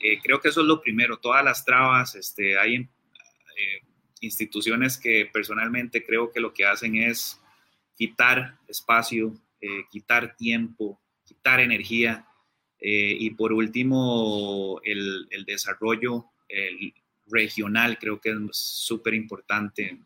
Eh, 0.00 0.18
creo 0.20 0.40
que 0.40 0.48
eso 0.48 0.60
es 0.60 0.66
lo 0.66 0.82
primero, 0.82 1.18
todas 1.18 1.44
las 1.44 1.64
trabas, 1.64 2.16
este, 2.16 2.58
hay 2.58 2.74
eh, 2.76 2.88
instituciones 4.20 4.98
que 4.98 5.30
personalmente 5.32 6.04
creo 6.04 6.32
que 6.32 6.40
lo 6.40 6.52
que 6.52 6.66
hacen 6.66 6.96
es 6.96 7.40
quitar 7.96 8.58
espacio, 8.66 9.32
eh, 9.60 9.84
quitar 9.90 10.34
tiempo, 10.36 11.00
quitar 11.24 11.60
energía 11.60 12.26
y 12.84 13.30
por 13.30 13.52
último 13.52 14.80
el, 14.84 15.28
el 15.30 15.44
desarrollo 15.44 16.26
el 16.48 16.92
regional 17.26 17.98
creo 17.98 18.20
que 18.20 18.30
es 18.30 18.36
súper 18.50 19.14
importante. 19.14 19.98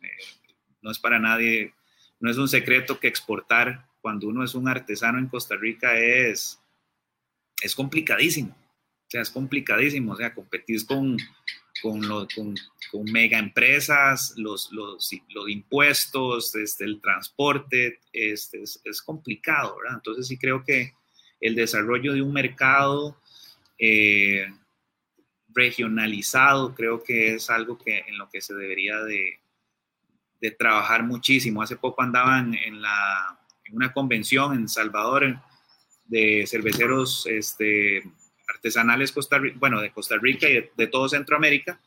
no 0.81 0.91
es 0.91 0.99
para 0.99 1.19
nadie 1.19 1.73
no 2.19 2.31
es 2.31 2.37
un 2.37 2.47
secreto 2.47 2.99
que 2.99 3.07
exportar 3.07 3.87
cuando 4.01 4.27
uno 4.27 4.43
es 4.43 4.55
un 4.55 4.67
artesano 4.67 5.19
en 5.19 5.27
Costa 5.27 5.55
Rica 5.55 5.97
es, 5.97 6.59
es 7.61 7.75
complicadísimo. 7.75 8.51
O 8.51 9.09
sea, 9.09 9.21
es 9.21 9.29
complicadísimo. 9.29 10.13
O 10.13 10.15
sea, 10.15 10.33
competís 10.33 10.83
con, 10.83 11.17
con, 11.81 12.01
con, 12.01 13.03
mega 13.11 13.37
empresas, 13.37 14.33
los, 14.37 14.71
los, 14.71 15.11
los 15.29 15.49
impuestos, 15.49 16.55
este, 16.55 16.85
el 16.85 16.99
transporte, 17.01 17.99
este, 18.11 18.63
es, 18.63 19.01
complicado, 19.01 19.77
¿verdad? 19.77 19.97
Entonces 19.97 20.27
sí 20.27 20.37
creo 20.37 20.63
que 20.63 20.93
el 21.39 21.55
desarrollo 21.55 22.13
de 22.13 22.21
un 22.21 22.33
mercado 22.33 23.17
eh, 23.77 24.47
regionalizado 25.49 26.73
creo 26.75 27.03
que 27.03 27.35
es 27.35 27.49
algo 27.49 27.77
que, 27.77 27.99
en 28.07 28.17
lo 28.17 28.29
que 28.29 28.41
se 28.41 28.53
debería 28.53 28.97
de, 29.03 29.39
trabajar 30.57 31.03
muchísimo. 31.03 31.61
Hace 31.61 31.75
poco 31.75 32.01
andaban 32.01 32.53
en, 32.53 32.81
la, 32.81 33.39
en 33.65 33.75
una 33.75 33.91
convención 33.91 34.53
en 34.53 34.69
Salvador 34.69 35.39
de 36.05 36.45
cerveceros 36.47 37.25
este, 37.25 38.03
artesanales 38.47 39.11
Costa 39.11 39.41
bueno, 39.55 39.81
de 39.81 39.91
Costa 39.91 40.15
Rica 40.21 40.47
y 40.47 40.69
de, 40.75 40.87
todo 40.87 41.09
Centroamérica, 41.09 41.79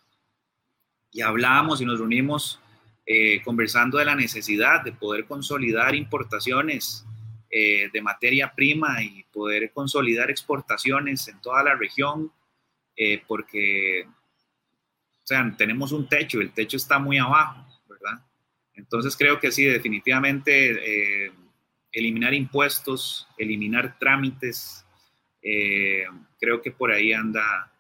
y 1.12 1.22
hablábamos 1.22 1.80
y 1.80 1.84
nos 1.84 1.98
reunimos 1.98 2.60
eh, 3.06 3.40
conversando 3.42 3.98
de 3.98 4.04
la 4.04 4.14
necesidad 4.14 4.82
de 4.82 4.92
poder 4.92 5.24
consolidar 5.26 5.94
importaciones 5.94 7.04
eh, 7.52 7.90
de 7.92 8.00
materia 8.00 8.52
prima 8.54 9.02
y 9.02 9.24
poder 9.24 9.72
consolidar 9.72 10.30
exportaciones 10.30 11.26
en 11.26 11.40
toda 11.40 11.64
la 11.64 11.74
región, 11.74 12.30
eh, 12.94 13.24
porque 13.26 14.06
o 14.06 15.26
sea, 15.26 15.52
tenemos 15.58 15.90
un 15.90 16.08
techo, 16.08 16.40
el 16.40 16.52
techo 16.52 16.76
está 16.76 17.00
muy 17.00 17.18
abajo, 17.18 17.66
¿verdad? 17.88 18.24
Entonces 18.74 19.16
creo 19.16 19.40
que 19.40 19.50
sí, 19.50 19.64
definitivamente 19.64 21.26
eh, 21.26 21.32
eliminar 21.90 22.34
impuestos, 22.34 23.26
eliminar 23.36 23.98
trámites, 23.98 24.86
creo 25.42 26.62
que 26.62 26.70
por 26.70 26.92
ahí 26.92 27.12
anda, 27.12 27.72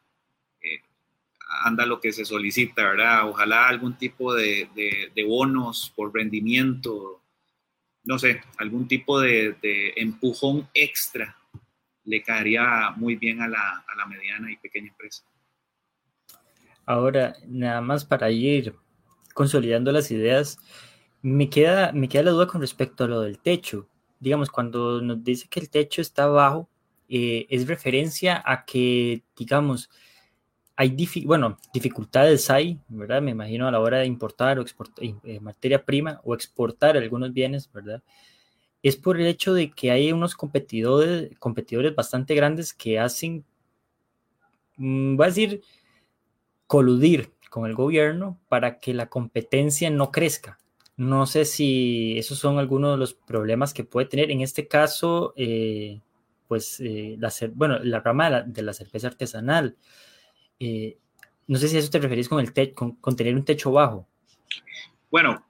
anda 1.62 1.86
lo 1.86 2.00
que 2.00 2.12
se 2.12 2.24
solicita, 2.24 2.82
¿verdad? 2.82 3.28
Ojalá 3.28 3.68
algún 3.68 3.96
tipo 3.96 4.34
de, 4.34 4.68
de 5.14 5.24
bonos 5.24 5.92
por 5.94 6.12
rendimiento, 6.12 7.19
no 8.04 8.18
sé, 8.18 8.40
algún 8.58 8.88
tipo 8.88 9.20
de, 9.20 9.54
empujón 9.96 10.68
extra 10.74 11.36
le 12.04 12.22
caería 12.22 12.92
muy 12.96 13.16
bien 13.16 13.40
a 13.42 13.48
la, 13.48 13.84
mediana 14.08 14.50
y 14.50 14.56
pequeña 14.56 14.88
empresa. 14.88 15.24
Ahora, 16.86 17.36
nada 17.46 17.80
más 17.80 18.04
para 18.04 18.30
ir 18.30 18.74
consolidando 19.34 19.92
las 19.92 20.10
ideas, 20.10 20.58
me 21.22 21.48
queda, 21.48 21.92
me 21.92 22.08
queda 22.08 22.24
la 22.24 22.30
duda 22.32 22.46
con 22.46 22.60
respecto 22.60 23.04
a 23.04 23.08
lo 23.08 23.20
del 23.20 23.38
techo. 23.38 23.88
Digamos, 24.18 24.50
cuando 24.50 25.00
nos 25.00 25.22
dice 25.22 25.46
que 25.48 25.60
el 25.60 25.70
techo 25.70 26.00
está 26.00 26.26
bajo, 26.26 26.68
eh, 27.08 27.46
es 27.50 27.68
referencia 27.68 28.42
a 28.44 28.64
que, 28.64 29.22
digamos, 29.36 29.90
hay 30.80 30.96
bueno, 31.26 31.58
dificultades 31.74 32.48
hay, 32.48 32.80
¿verdad? 32.88 33.20
Me 33.20 33.32
imagino 33.32 33.68
a 33.68 33.70
la 33.70 33.80
hora 33.80 33.98
de 33.98 34.06
importar 34.06 34.58
o 34.58 34.62
exportar 34.62 35.04
eh, 35.04 35.38
materia 35.38 35.84
prima 35.84 36.22
o 36.24 36.32
exportar 36.32 36.96
algunos 36.96 37.34
bienes, 37.34 37.70
¿verdad? 37.70 38.02
Es 38.82 38.96
por 38.96 39.20
el 39.20 39.26
hecho 39.26 39.52
de 39.52 39.70
que 39.72 39.90
hay 39.90 40.10
unos 40.10 40.34
competidores, 40.34 41.38
competidores 41.38 41.94
bastante 41.94 42.34
grandes 42.34 42.72
que 42.72 42.98
hacen, 42.98 43.44
mm, 44.78 45.16
voy 45.16 45.24
a 45.24 45.28
decir, 45.28 45.60
coludir 46.66 47.30
con 47.50 47.66
el 47.66 47.74
gobierno 47.74 48.40
para 48.48 48.78
que 48.78 48.94
la 48.94 49.10
competencia 49.10 49.90
no 49.90 50.10
crezca. 50.10 50.58
No 50.96 51.26
sé 51.26 51.44
si 51.44 52.16
esos 52.16 52.38
son 52.38 52.58
algunos 52.58 52.92
de 52.92 52.96
los 52.96 53.12
problemas 53.12 53.74
que 53.74 53.84
puede 53.84 54.06
tener. 54.06 54.30
En 54.30 54.40
este 54.40 54.66
caso, 54.66 55.34
eh, 55.36 56.00
pues, 56.48 56.80
eh, 56.80 57.16
la, 57.18 57.30
bueno, 57.52 57.78
la 57.80 58.00
rama 58.00 58.40
de 58.44 58.62
la 58.62 58.72
cerveza 58.72 59.08
artesanal 59.08 59.76
eh, 60.60 60.96
no 61.46 61.58
sé 61.58 61.68
si 61.68 61.76
a 61.76 61.78
eso 61.80 61.90
te 61.90 61.98
referís 61.98 62.28
con, 62.28 62.38
el 62.38 62.74
con, 62.74 63.16
tener 63.16 63.34
un 63.34 63.44
techo 63.44 63.72
bajo. 63.72 64.06
Bueno, 65.10 65.44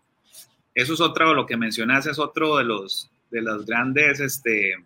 eso 0.74 0.94
es 0.94 1.00
otro, 1.00 1.34
lo 1.34 1.44
que 1.44 1.56
mencionas 1.56 2.06
es 2.06 2.18
otro 2.18 2.56
de 2.56 2.64
los, 2.64 3.10
de 3.30 3.42
los 3.42 3.66
grandes, 3.66 4.20
este, 4.20 4.76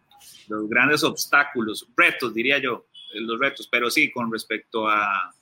los 0.48 0.68
grandes 0.68 1.04
obstáculos, 1.04 1.86
retos, 1.96 2.34
diría 2.34 2.58
yo, 2.58 2.86
los 3.14 3.38
retos, 3.38 3.68
pero 3.70 3.90
sí, 3.90 4.10
con 4.10 4.32
respecto 4.32 4.88
a 4.88 5.32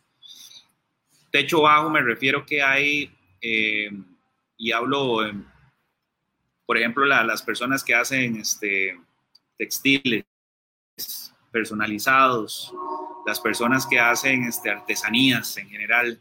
techo 1.30 1.62
bajo 1.62 1.88
me 1.88 2.02
refiero 2.02 2.44
que 2.44 2.60
hay, 2.60 3.10
eh, 3.40 3.90
y 4.58 4.72
hablo, 4.72 5.20
por 6.66 6.76
ejemplo, 6.76 7.06
las 7.06 7.42
personas 7.42 7.82
que 7.82 7.94
hacen 7.94 8.36
este, 8.36 9.00
textiles 9.56 10.24
personalizados, 11.50 12.74
las 13.26 13.40
personas 13.40 13.86
que 13.86 13.98
hacen 13.98 14.44
este, 14.44 14.70
artesanías 14.70 15.56
en 15.56 15.68
general 15.68 16.20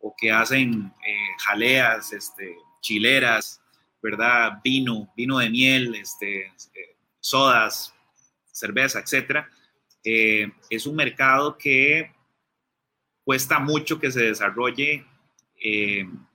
o 0.00 0.14
que 0.16 0.30
hacen 0.30 0.92
eh, 1.06 1.16
jaleas, 1.38 2.12
este, 2.12 2.56
chileras, 2.80 3.62
¿verdad? 4.02 4.60
Vino, 4.62 5.10
vino 5.16 5.38
de 5.38 5.48
miel, 5.48 5.94
este, 5.94 6.46
eh, 6.46 6.96
sodas, 7.20 7.94
cerveza, 8.52 9.00
etc. 9.00 9.46
Eh, 10.04 10.52
es 10.68 10.86
un 10.86 10.96
mercado 10.96 11.56
que 11.56 12.12
cuesta 13.24 13.58
mucho 13.58 13.98
que 13.98 14.10
se 14.10 14.24
desarrolle 14.24 15.06
en 15.56 16.26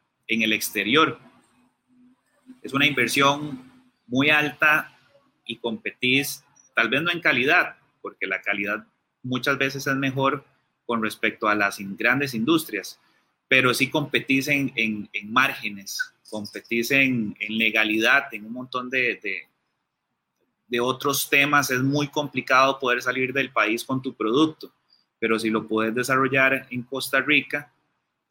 el 0.41 0.53
exterior. 0.53 1.19
Es 2.63 2.73
una 2.73 2.87
inversión 2.87 3.71
muy 4.07 4.31
alta 4.31 4.97
y 5.45 5.57
competís, 5.57 6.43
tal 6.75 6.89
vez 6.89 7.03
no 7.03 7.11
en 7.11 7.21
calidad, 7.21 7.77
porque 8.01 8.25
la 8.25 8.41
calidad 8.41 8.87
muchas 9.23 9.57
veces 9.57 9.85
es 9.85 9.95
mejor 9.95 10.43
con 10.85 11.03
respecto 11.03 11.47
a 11.47 11.55
las 11.55 11.77
grandes 11.79 12.33
industrias, 12.33 12.99
pero 13.47 13.73
sí 13.73 13.89
competís 13.89 14.47
en, 14.47 14.73
márgenes, 15.25 16.13
competís 16.29 16.91
en, 16.91 17.35
legalidad, 17.47 18.33
en 18.33 18.45
un 18.45 18.53
montón 18.53 18.89
de, 18.89 19.47
de, 20.67 20.79
otros 20.79 21.29
temas. 21.29 21.71
Es 21.71 21.81
muy 21.81 22.07
complicado 22.07 22.79
poder 22.79 23.01
salir 23.01 23.33
del 23.33 23.51
país 23.51 23.83
con 23.83 24.01
tu 24.01 24.15
producto, 24.15 24.71
pero 25.19 25.37
si 25.39 25.49
lo 25.49 25.67
puedes 25.67 25.93
desarrollar 25.93 26.67
en 26.69 26.83
Costa 26.83 27.21
Rica, 27.21 27.71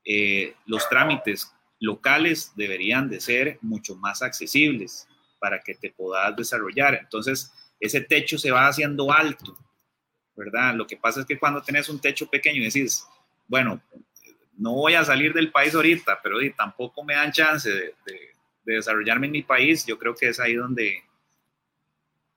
eh, 0.05 0.55
los 0.67 0.89
trámites 0.89 1.53
locales 1.81 2.53
deberían 2.57 3.09
de 3.09 3.21
ser 3.21 3.59
mucho 3.61 3.95
más 3.97 4.23
accesibles 4.23 5.07
para 5.39 5.61
que 5.61 5.75
te 5.75 5.91
puedas 5.93 6.35
desarrollar. 6.35 6.95
Entonces, 6.95 7.53
ese 7.79 8.01
techo 8.01 8.39
se 8.39 8.51
va 8.51 8.67
haciendo 8.67 9.13
alto 9.13 9.57
¿verdad? 10.39 10.75
Lo 10.75 10.87
que 10.87 10.97
pasa 10.97 11.21
es 11.21 11.27
que 11.27 11.39
cuando 11.39 11.61
tenés 11.61 11.89
un 11.89 12.01
techo 12.01 12.31
pequeño 12.31 12.63
y 12.63 12.67
decís, 12.67 13.05
bueno, 13.49 13.83
no 14.57 14.73
voy 14.73 14.95
a 14.95 15.05
salir 15.05 15.35
del 15.35 15.51
país 15.51 15.75
ahorita, 15.75 16.21
pero 16.23 16.39
tampoco 16.57 17.05
me 17.05 17.15
dan 17.15 17.33
chance 17.33 17.69
de, 17.69 17.95
desarrollarme 18.65 19.27
en 19.27 19.33
mi 19.33 19.43
país, 19.43 19.87
yo 19.87 19.99
creo 19.99 20.15
que 20.15 20.29
es 20.29 20.39
ahí 20.39 20.55
donde, 20.55 21.03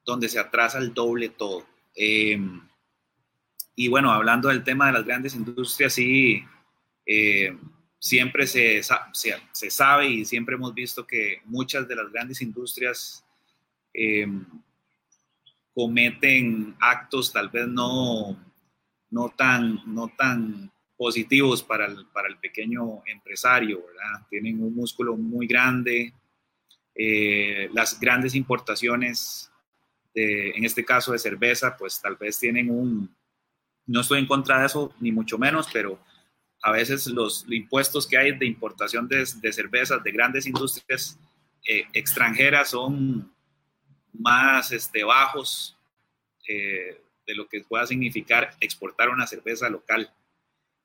donde 0.05 0.29
se 0.29 0.39
atrasa 0.39 0.79
el 0.79 0.93
doble 0.93 1.29
todo. 1.29 1.65
Em, 1.93 2.61
y 3.75 3.89
bueno, 3.89 4.11
hablando 4.11 4.47
del 4.47 4.63
tema 4.63 4.87
de 4.87 4.93
las 4.93 5.05
grandes 5.05 5.35
industrias, 5.35 5.93
sí, 5.93 6.41
eh, 7.05 7.57
siempre 7.99 8.47
se, 8.47 8.81
se, 8.81 9.69
sabe 9.71 10.07
y 10.07 10.25
siempre 10.25 10.55
hemos 10.55 10.73
visto 10.73 11.05
que 11.05 11.41
muchas 11.45 11.85
de 11.87 11.95
las 11.97 12.09
grandes 12.11 12.41
industrias 12.41 13.25
em, 13.93 14.45
cometen 15.73 16.75
actos 16.79 17.31
tal 17.31 17.49
vez 17.49 17.67
no, 17.67 18.37
no, 19.09 19.29
tan, 19.29 19.81
no 19.85 20.11
tan 20.17 20.71
positivos 20.97 21.63
para 21.63 21.85
el, 21.85 22.05
para 22.07 22.27
el 22.27 22.37
pequeño 22.37 23.01
empresario, 23.05 23.83
¿verdad? 23.85 24.27
Tienen 24.29 24.61
un 24.61 24.75
músculo 24.75 25.15
muy 25.15 25.47
grande, 25.47 26.13
eh, 26.93 27.69
las 27.73 27.99
grandes 27.99 28.35
importaciones, 28.35 29.51
en 30.13 30.65
este 30.65 30.83
caso 30.83 31.13
de 31.13 31.19
cerveza, 31.19 31.77
pues 31.77 32.01
tal 32.01 32.17
vez 32.17 32.37
tienen 32.37 32.69
un, 32.69 33.15
no 33.85 34.01
estoy 34.01 34.19
en 34.19 34.27
contra 34.27 34.59
de 34.59 34.65
eso, 34.65 34.93
ni 34.99 35.11
mucho 35.11 35.37
menos, 35.37 35.67
pero 35.71 35.99
a 36.61 36.71
veces 36.71 37.07
los 37.07 37.45
impuestos 37.49 38.05
que 38.05 38.17
hay 38.17 38.37
de 38.37 38.45
importación 38.45 39.07
de, 39.07 39.25
de 39.41 39.53
cervezas 39.53 40.03
de 40.03 40.11
grandes 40.11 40.45
industrias 40.45 41.17
eh, 41.67 41.85
extranjeras 41.93 42.69
son 42.69 43.31
más 44.13 44.71
este, 44.71 45.03
bajos 45.03 45.77
eh, 46.47 47.01
de 47.25 47.35
lo 47.35 47.47
que 47.47 47.61
pueda 47.61 47.85
significar 47.85 48.55
exportar 48.59 49.09
una 49.09 49.27
cerveza 49.27 49.69
local. 49.69 50.11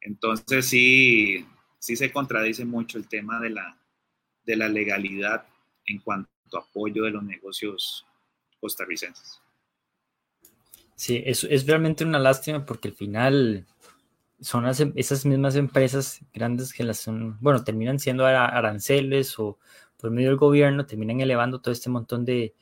Entonces 0.01 0.67
sí, 0.67 1.47
sí 1.79 1.97
se 1.97 2.12
contradice 2.12 2.65
mucho 2.65 2.99
el 2.99 3.09
tema 3.09 3.41
de 3.41 3.51
la, 3.51 3.79
de 4.45 4.57
la 4.57 4.69
legalidad 4.69 5.47
en 5.87 5.99
cuanto 5.99 6.31
a 6.55 6.61
apoyo 6.61 7.05
de 7.05 7.11
los 7.11 7.23
negocios 7.23 8.07
costarricenses. 8.61 9.41
Sí, 10.95 11.23
es, 11.27 11.45
es 11.45 11.67
realmente 11.67 12.05
una 12.05 12.19
lástima 12.19 12.65
porque 12.65 12.89
al 12.89 12.95
final 12.95 13.67
son 14.41 14.67
esas 14.67 15.27
mismas 15.27 15.57
empresas 15.57 16.21
grandes 16.33 16.73
que 16.73 16.85
las 16.85 16.99
son, 16.99 17.39
bueno, 17.41 17.65
terminan 17.65 17.99
siendo 17.99 18.27
aranceles 18.27 19.39
o 19.39 19.59
por 19.97 20.11
medio 20.11 20.29
del 20.29 20.37
gobierno, 20.37 20.87
terminan 20.87 21.21
elevando 21.21 21.61
todo 21.61 21.73
este 21.73 21.88
montón 21.88 22.25
de, 22.25 22.55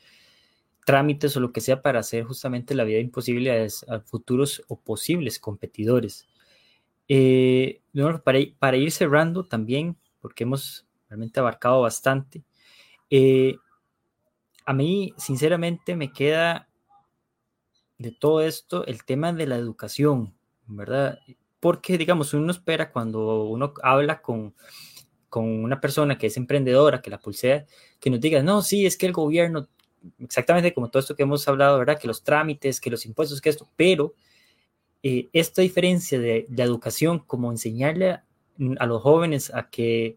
trámites 0.85 1.37
o 1.37 1.41
lo 1.41 1.53
que 1.53 1.61
sea 1.61 1.83
para 1.83 2.01
hacer 2.01 2.25
justamente 2.25 2.75
la 2.75 2.85
vida 2.85 3.01
imposible 3.01 3.67
a, 3.89 4.01
futuros 4.01 4.63
o 4.69 4.79
posibles 4.79 5.39
competidores. 5.39 6.27
Eh, 7.09 7.81
para, 8.59 8.77
ir 8.77 8.91
cerrando 8.93 9.47
también, 9.47 9.97
porque 10.21 10.45
hemos 10.45 10.87
realmente 11.09 11.41
abarcado 11.41 11.83
bastante, 11.83 12.45
eh, 13.11 13.57
a 14.67 14.73
mí 14.73 15.13
sinceramente 15.19 15.97
me 15.97 16.13
queda 16.13 16.69
de 17.99 18.11
todo 18.13 18.41
esto 18.41 18.87
el 18.87 19.05
tema 19.05 19.33
de 19.33 19.47
la 19.47 19.57
educación, 19.57 20.35
¿verdad? 20.67 21.19
Porque, 21.61 21.99
digamos, 21.99 22.35
uno 22.35 22.51
espera 22.51 22.91
cuando 22.93 23.45
uno 23.45 23.73
habla 23.83 24.21
con, 24.21 24.55
con 25.29 25.65
una 25.65 25.81
persona 25.81 26.19
que 26.19 26.27
es 26.27 26.37
emprendedora, 26.37 27.01
que 27.03 27.11
la 27.11 27.19
pulsea, 27.19 27.67
que 28.01 28.11
nos 28.11 28.21
diga, 28.21 28.43
no, 28.43 28.63
sí, 28.63 28.87
es 28.87 28.97
que 28.97 29.07
el 29.07 29.13
gobierno 29.13 29.69
exactamente 30.19 30.75
como 30.75 30.91
todo 30.91 31.01
esto 31.01 31.17
que 31.17 31.23
hemos 31.23 31.47
hablado, 31.49 31.79
¿verdad? 31.79 31.99
Que 31.99 32.09
los 32.09 32.23
trámites, 32.23 32.81
que 32.81 32.91
los 32.91 33.07
impuestos, 33.07 33.41
que 33.41 33.51
esto, 33.51 33.69
pero 33.77 34.15
eh, 35.03 35.29
esta 35.33 35.63
diferencia 35.63 36.19
de, 36.19 36.47
de, 36.49 36.63
educación, 36.63 37.19
como 37.21 37.51
enseñarle 37.51 38.11
a, 38.11 38.25
a, 38.79 38.87
los 38.87 39.03
jóvenes 39.03 39.53
a 39.55 39.69
que, 39.69 40.17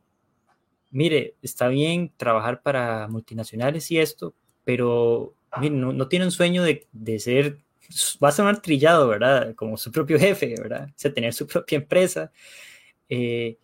mire, 0.91 1.35
está 1.41 1.67
bien 1.67 2.11
trabajar 2.17 2.61
para 2.61 3.07
multinacionales 3.07 3.89
y 3.91 3.99
esto, 3.99 4.33
pero 4.63 5.33
mire, 5.59 5.75
no, 5.75 5.93
no, 5.93 6.07
tiene 6.07 6.25
un 6.25 6.31
sueño 6.31 6.63
de, 6.63 6.87
de, 6.91 7.19
ser, 7.19 7.57
va 8.23 8.29
a 8.29 8.31
sonar 8.31 8.61
trillado, 8.61 9.07
¿verdad? 9.07 9.55
Como 9.55 9.77
su 9.77 9.91
propio 9.91 10.19
jefe, 10.19 10.55
¿verdad? 10.57 10.89
O 10.89 10.93
sea, 10.95 11.13
tener 11.13 11.33
su 11.33 11.47
propia 11.47 11.77
empresa. 11.77 12.31
Eh, 13.09 13.57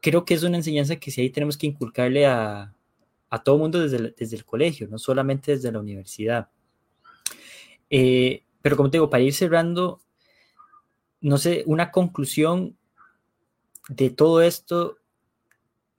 creo 0.00 0.24
que 0.24 0.34
es 0.34 0.42
una 0.42 0.56
enseñanza 0.56 0.96
que 0.96 1.10
sí 1.10 1.20
ahí 1.20 1.30
tenemos 1.30 1.56
que 1.56 1.66
inculcarle 1.66 2.26
a, 2.26 2.74
a 3.30 3.42
todo 3.42 3.58
mundo 3.58 3.80
desde 3.80 3.96
el, 3.96 4.14
desde 4.18 4.36
el 4.36 4.44
colegio, 4.44 4.88
no 4.88 4.98
solamente 4.98 5.52
desde 5.52 5.72
la 5.72 5.78
universidad. 5.78 6.48
Eh, 7.88 8.44
pero 8.60 8.76
como 8.76 8.90
te 8.90 8.98
digo, 8.98 9.08
para 9.08 9.22
ir 9.22 9.32
cerrando, 9.32 10.00
no 11.20 11.38
sé, 11.38 11.62
una 11.66 11.90
conclusión 11.90 12.76
de 13.88 14.10
todo 14.10 14.42
esto, 14.42 14.98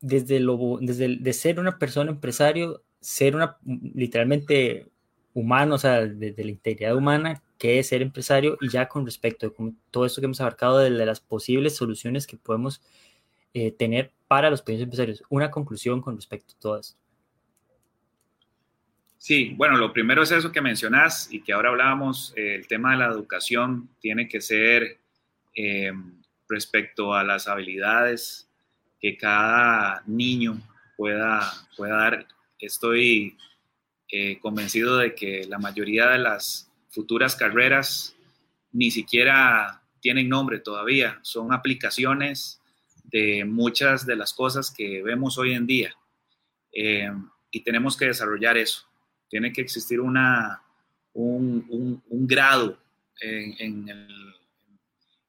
desde, 0.02 0.40
lo, 0.40 0.78
desde 0.82 1.18
de 1.18 1.34
ser 1.34 1.60
una 1.60 1.80
persona 1.80 2.12
empresario, 2.12 2.84
ser 3.00 3.36
una 3.36 3.58
literalmente 3.64 4.88
humano, 5.34 5.76
o 5.76 5.78
sea, 5.78 6.06
desde 6.06 6.44
la 6.44 6.52
integridad 6.52 6.96
humana, 6.96 7.42
que 7.58 7.80
es 7.80 7.88
ser 7.88 8.02
empresario, 8.02 8.58
y 8.60 8.70
ya 8.70 8.88
con 8.90 9.06
respecto 9.06 9.48
a 9.48 9.52
todo 9.90 10.06
esto 10.06 10.20
que 10.20 10.26
hemos 10.26 10.42
abarcado 10.42 10.80
de, 10.80 10.90
de 10.90 11.06
las 11.06 11.22
posibles 11.22 11.76
soluciones 11.76 12.28
que 12.28 12.38
podemos 12.38 12.82
eh, 13.54 13.72
tener 13.72 14.12
para 14.28 14.50
los 14.50 14.62
pequeños 14.62 14.84
empresarios. 14.84 15.24
Una 15.30 15.52
conclusión 15.52 16.02
con 16.02 16.16
respecto 16.16 16.54
a 16.58 16.60
todo 16.60 16.80
esto. 16.80 16.98
Sí, 19.24 19.54
bueno, 19.56 19.78
lo 19.78 19.94
primero 19.94 20.24
es 20.24 20.32
eso 20.32 20.52
que 20.52 20.62
mencionas 20.62 21.32
y 21.32 21.44
que 21.44 21.54
ahora 21.54 21.70
hablábamos, 21.70 22.34
eh, 22.36 22.56
el 22.56 22.66
tema 22.66 22.94
de 22.94 22.98
la 22.98 23.06
educación 23.06 23.88
tiene 24.00 24.28
que 24.28 24.42
ser 24.42 24.98
eh, 25.54 25.94
respecto 26.50 27.14
a 27.14 27.24
las 27.24 27.48
habilidades 27.48 28.50
que 29.00 29.16
cada 29.18 30.02
niño 30.08 30.60
pueda, 30.98 31.54
pueda 31.78 31.98
dar. 31.98 32.28
Estoy 32.58 33.38
eh, 34.10 34.40
convencido 34.40 34.98
de 34.98 35.14
que 35.14 35.46
la 35.48 35.60
mayoría 35.60 36.08
de 36.08 36.18
las 36.18 36.72
futuras 36.90 37.36
carreras 37.36 38.16
ni 38.72 38.90
siquiera 38.90 39.84
tienen 40.00 40.30
nombre 40.30 40.58
todavía, 40.58 41.20
son 41.22 41.54
aplicaciones 41.54 42.60
de 43.04 43.46
muchas 43.46 44.08
de 44.08 44.16
las 44.16 44.34
cosas 44.34 44.74
que 44.76 45.04
vemos 45.04 45.38
hoy 45.38 45.54
en 45.54 45.68
día. 45.68 45.96
Eh, 46.74 47.12
y 47.52 47.60
tenemos 47.60 47.96
que 47.96 48.06
desarrollar 48.06 48.58
eso 48.58 48.91
tiene 49.32 49.54
que 49.54 49.62
existir 49.62 50.02
una, 50.02 50.62
un, 51.14 51.66
un, 51.70 52.04
un 52.10 52.28
grado 52.28 52.78
en, 53.20 53.56
en, 53.60 53.90
el, 53.90 54.36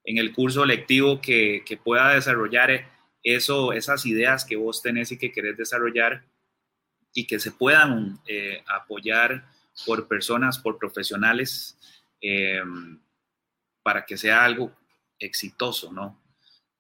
en, 0.05 0.19
el, 0.19 0.35
curso 0.35 0.67
lectivo 0.67 1.21
que, 1.21 1.63
que, 1.65 1.77
pueda 1.77 2.15
desarrollar 2.15 2.91
eso, 3.23 3.73
esas 3.73 4.05
ideas 4.05 4.45
que 4.45 4.57
vos 4.57 4.83
tenés 4.83 5.13
y 5.13 5.19
que 5.19 5.31
querés 5.31 5.57
desarrollar 5.57 6.25
y 7.15 7.27
que 7.27 7.39
se 7.39 7.53
puedan 7.53 8.19
eh, 8.27 8.65
apoyar 8.67 9.47
por 9.87 10.09
personas, 10.09 10.59
por 10.59 10.79
profesionales, 10.79 11.79
eh, 12.21 12.61
para 13.83 14.05
que 14.05 14.17
sea 14.17 14.45
algo 14.45 14.73
exitoso, 15.19 15.93
¿no? 15.93 16.21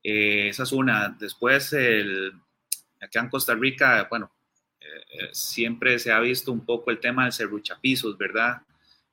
Eh, 0.03 0.49
esa 0.49 0.65
es 0.65 0.73
una. 0.73 1.17
Después, 1.19 1.73
el, 1.73 2.33
acá 3.01 3.21
en 3.21 3.29
Costa 3.29 3.55
Rica, 3.55 4.07
bueno, 4.11 4.33
eh, 5.13 5.29
siempre 5.33 5.99
se 5.99 6.13
ha 6.13 6.21
visto 6.21 6.53
un 6.53 6.65
poco 6.65 6.91
el 6.91 7.01
tema 7.01 7.25
del 7.25 7.33
serruchapisos, 7.33 8.17
¿verdad? 8.19 8.63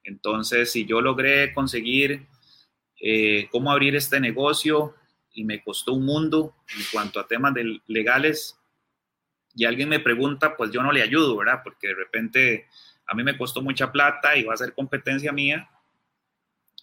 Entonces, 0.03 0.71
si 0.71 0.85
yo 0.85 1.01
logré 1.01 1.53
conseguir 1.53 2.27
eh, 3.01 3.47
cómo 3.51 3.71
abrir 3.71 3.95
este 3.95 4.19
negocio 4.19 4.95
y 5.33 5.43
me 5.43 5.61
costó 5.63 5.93
un 5.93 6.05
mundo 6.05 6.55
en 6.75 6.83
cuanto 6.91 7.19
a 7.19 7.27
temas 7.27 7.53
legales, 7.87 8.59
y 9.55 9.65
alguien 9.65 9.89
me 9.89 9.99
pregunta, 9.99 10.55
pues 10.55 10.71
yo 10.71 10.81
no 10.81 10.91
le 10.91 11.01
ayudo, 11.01 11.35
¿verdad? 11.35 11.61
Porque 11.63 11.87
de 11.87 11.95
repente 11.95 12.67
a 13.07 13.15
mí 13.15 13.23
me 13.23 13.37
costó 13.37 13.61
mucha 13.61 13.91
plata 13.91 14.35
y 14.35 14.43
va 14.43 14.53
a 14.53 14.57
ser 14.57 14.73
competencia 14.73 15.31
mía. 15.31 15.69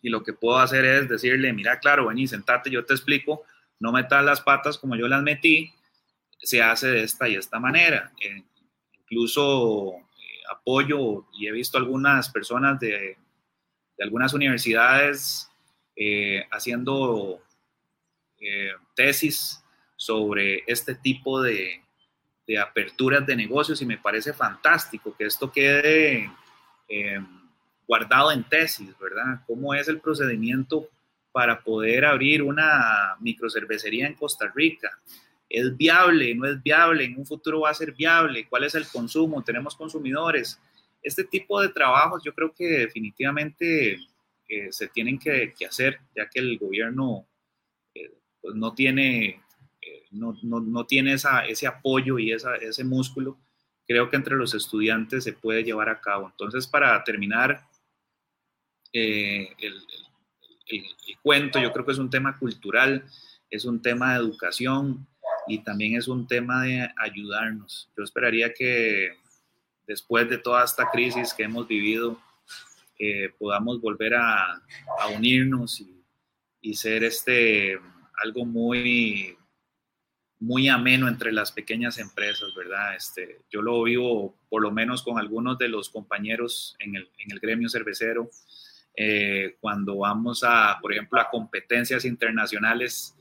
Y 0.02 0.10
lo 0.10 0.22
que 0.22 0.32
puedo 0.32 0.58
hacer 0.58 0.84
es 0.84 1.08
decirle, 1.08 1.52
mira, 1.52 1.78
claro, 1.78 2.08
vení, 2.08 2.26
sentate, 2.26 2.70
yo 2.70 2.84
te 2.84 2.94
explico, 2.94 3.44
no 3.78 3.92
metas 3.92 4.24
las 4.24 4.40
patas 4.40 4.78
como 4.78 4.96
yo 4.96 5.08
las 5.08 5.22
metí, 5.22 5.72
se 6.38 6.62
hace 6.62 6.88
de 6.88 7.02
esta 7.02 7.28
y 7.28 7.36
esta 7.36 7.58
manera. 7.58 8.12
Incluso 9.06 9.94
eh, 9.94 10.42
apoyo 10.52 11.26
y 11.32 11.46
he 11.46 11.52
visto 11.52 11.78
algunas 11.78 12.28
personas 12.28 12.78
de, 12.80 13.16
algunas 13.98 14.34
universidades 14.34 15.50
eh, 15.94 16.44
haciendo 16.50 17.40
eh, 18.38 18.72
tesis 18.94 19.62
sobre 19.96 20.62
este 20.66 20.94
tipo 20.94 21.40
de, 21.40 21.82
aperturas 22.60 23.26
de 23.26 23.34
negocios 23.34 23.82
y 23.82 23.86
me 23.86 23.98
parece 23.98 24.32
fantástico 24.32 25.16
que 25.16 25.24
esto 25.24 25.50
quede 25.50 26.30
eh, 26.88 27.18
guardado 27.88 28.30
en 28.30 28.44
tesis, 28.44 28.96
¿verdad? 29.00 29.40
¿Cómo 29.46 29.74
es 29.74 29.88
el 29.88 30.00
procedimiento 30.00 30.88
para 31.32 31.60
poder 31.60 32.04
abrir 32.04 32.42
una 32.42 33.16
microcervecería 33.18 34.06
en 34.06 34.14
Costa 34.14 34.52
Rica? 34.54 34.96
¿Es 35.48 35.76
viable? 35.76 36.34
¿No 36.34 36.46
es 36.46 36.62
viable? 36.62 37.04
¿En 37.04 37.18
un 37.18 37.26
futuro 37.26 37.60
va 37.60 37.70
a 37.70 37.74
ser 37.74 37.92
viable? 37.92 38.46
¿Cuál 38.48 38.64
es 38.64 38.74
el 38.74 38.86
consumo? 38.88 39.44
¿Tenemos 39.44 39.76
consumidores? 39.76 40.60
Este 41.02 41.24
tipo 41.24 41.60
de 41.60 41.68
trabajos 41.68 42.22
yo 42.24 42.34
creo 42.34 42.52
que 42.52 42.64
definitivamente 42.64 43.98
eh, 44.48 44.72
se 44.72 44.88
tienen 44.88 45.18
que, 45.18 45.54
hacer, 45.68 46.00
ya 46.14 46.28
que 46.28 46.40
el 46.40 46.58
gobierno 46.58 47.26
eh, 47.94 48.12
pues 48.40 48.54
no 48.56 48.74
tiene, 48.74 49.42
eh, 49.80 50.06
no, 50.10 50.36
no, 50.42 50.60
no, 50.60 50.84
tiene 50.84 51.12
esa, 51.12 51.46
ese 51.46 51.66
apoyo 51.66 52.18
y 52.18 52.32
esa, 52.32 52.56
ese 52.56 52.84
músculo. 52.84 53.38
Creo 53.86 54.10
que 54.10 54.16
entre 54.16 54.34
los 54.34 54.52
estudiantes 54.54 55.22
se 55.22 55.32
puede 55.32 55.62
llevar 55.62 55.88
a 55.88 56.00
cabo. 56.00 56.28
Entonces, 56.28 56.66
para 56.66 57.02
terminar 57.04 57.68
el, 58.92 59.48
el 60.66 60.84
cuento, 61.22 61.60
yo 61.60 61.72
creo 61.72 61.84
que 61.84 61.92
es 61.92 61.98
un 61.98 62.10
tema 62.10 62.36
cultural, 62.38 63.04
es 63.50 63.64
un 63.64 63.80
tema 63.80 64.14
de 64.14 64.20
educación, 64.20 65.06
y 65.46 65.58
también 65.58 65.96
es 65.96 66.08
un 66.08 66.26
tema 66.26 66.62
de 66.62 66.90
ayudarnos. 66.96 67.90
Yo 67.96 68.04
esperaría 68.04 68.52
que 68.52 69.16
después 69.86 70.28
de 70.28 70.38
toda 70.38 70.64
esta 70.64 70.90
crisis 70.90 71.32
que 71.32 71.44
hemos 71.44 71.66
vivido, 71.68 72.20
eh, 72.98 73.30
podamos 73.38 73.80
volver 73.80 74.14
a, 74.14 74.54
a 75.00 75.08
unirnos 75.14 75.80
y, 75.80 76.02
y, 76.62 76.74
ser 76.74 77.04
este, 77.04 77.78
algo 78.22 78.46
muy, 78.46 79.36
muy 80.38 80.68
ameno 80.68 81.08
entre 81.08 81.32
las 81.32 81.52
pequeñas 81.52 81.98
empresas, 81.98 82.54
¿verdad? 82.54 82.96
Este, 82.96 83.42
yo 83.50 83.62
lo 83.62 83.82
vivo 83.82 84.34
por 84.48 84.62
lo 84.62 84.70
menos 84.70 85.02
con 85.02 85.18
algunos 85.18 85.58
de 85.58 85.68
los 85.68 85.90
compañeros 85.90 86.76
en 86.78 86.96
el, 86.96 87.10
en 87.18 87.32
el 87.32 87.40
gremio 87.40 87.68
cervecero. 87.68 88.30
Eh, 88.96 89.56
cuando 89.60 89.98
vamos 89.98 90.42
a, 90.42 90.78
por 90.80 90.92
ejemplo, 90.92 91.20
a 91.20 91.28
competencias 91.28 92.06
internacionales, 92.06 93.14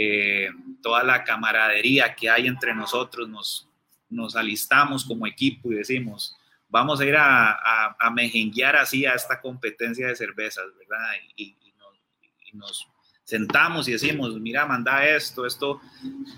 eh, 0.00 0.50
toda 0.80 1.02
la 1.02 1.24
camaradería 1.24 2.14
que 2.14 2.30
hay 2.30 2.46
entre 2.46 2.72
nosotros, 2.72 3.28
nos, 3.28 3.68
nos 4.08 4.36
alistamos 4.36 5.04
como 5.04 5.26
equipo 5.26 5.72
y 5.72 5.74
decimos, 5.74 6.36
vamos 6.68 7.00
a 7.00 7.04
ir 7.04 7.16
a, 7.16 7.50
a, 7.50 7.96
a 7.98 8.80
así 8.80 9.06
a 9.06 9.14
esta 9.14 9.40
competencia 9.40 10.06
de 10.06 10.14
cervezas, 10.14 10.66
¿verdad? 10.78 11.04
Y, 11.34 11.56
y, 11.64 11.72
nos, 11.76 12.00
y, 12.44 12.56
nos, 12.56 12.88
sentamos 13.24 13.88
y 13.88 13.92
decimos, 13.92 14.38
mira, 14.38 14.66
manda 14.66 15.04
esto, 15.04 15.44
esto, 15.44 15.80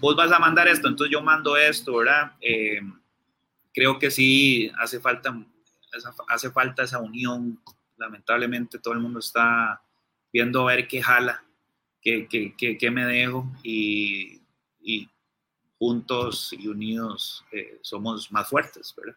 vos 0.01 0.17
vas 0.17 0.33
a 0.33 0.39
mandar 0.39 0.67
esto, 0.67 0.89
entonces 0.89 1.13
yo 1.13 1.21
mando 1.21 1.55
esto, 1.55 1.97
¿verdad? 1.97 2.33
Eh, 2.41 2.81
creo 3.75 3.99
que 3.99 4.11
sí 4.11 4.73
hace 4.79 5.01
falta, 5.01 5.39
hace 6.29 6.51
falta 6.51 6.85
esa 6.85 6.99
unión. 6.99 7.61
Lamentablemente 7.99 8.79
todo 8.79 8.95
el 8.95 9.01
mundo 9.01 9.19
está 9.19 9.83
viendo 10.33 10.63
a 10.63 10.73
ver 10.75 10.89
qué 10.89 11.03
jala 11.03 11.45
qué, 12.03 12.29
qué, 12.29 12.79
qué 12.79 12.91
me 12.91 13.05
dejo 13.05 13.47
y, 13.63 14.41
y, 14.83 15.09
juntos 15.79 16.53
y 16.53 16.69
unidos 16.69 17.43
eh, 17.53 17.79
somos 17.81 18.31
más 18.31 18.49
fuertes, 18.49 18.95
¿verdad? 18.97 19.17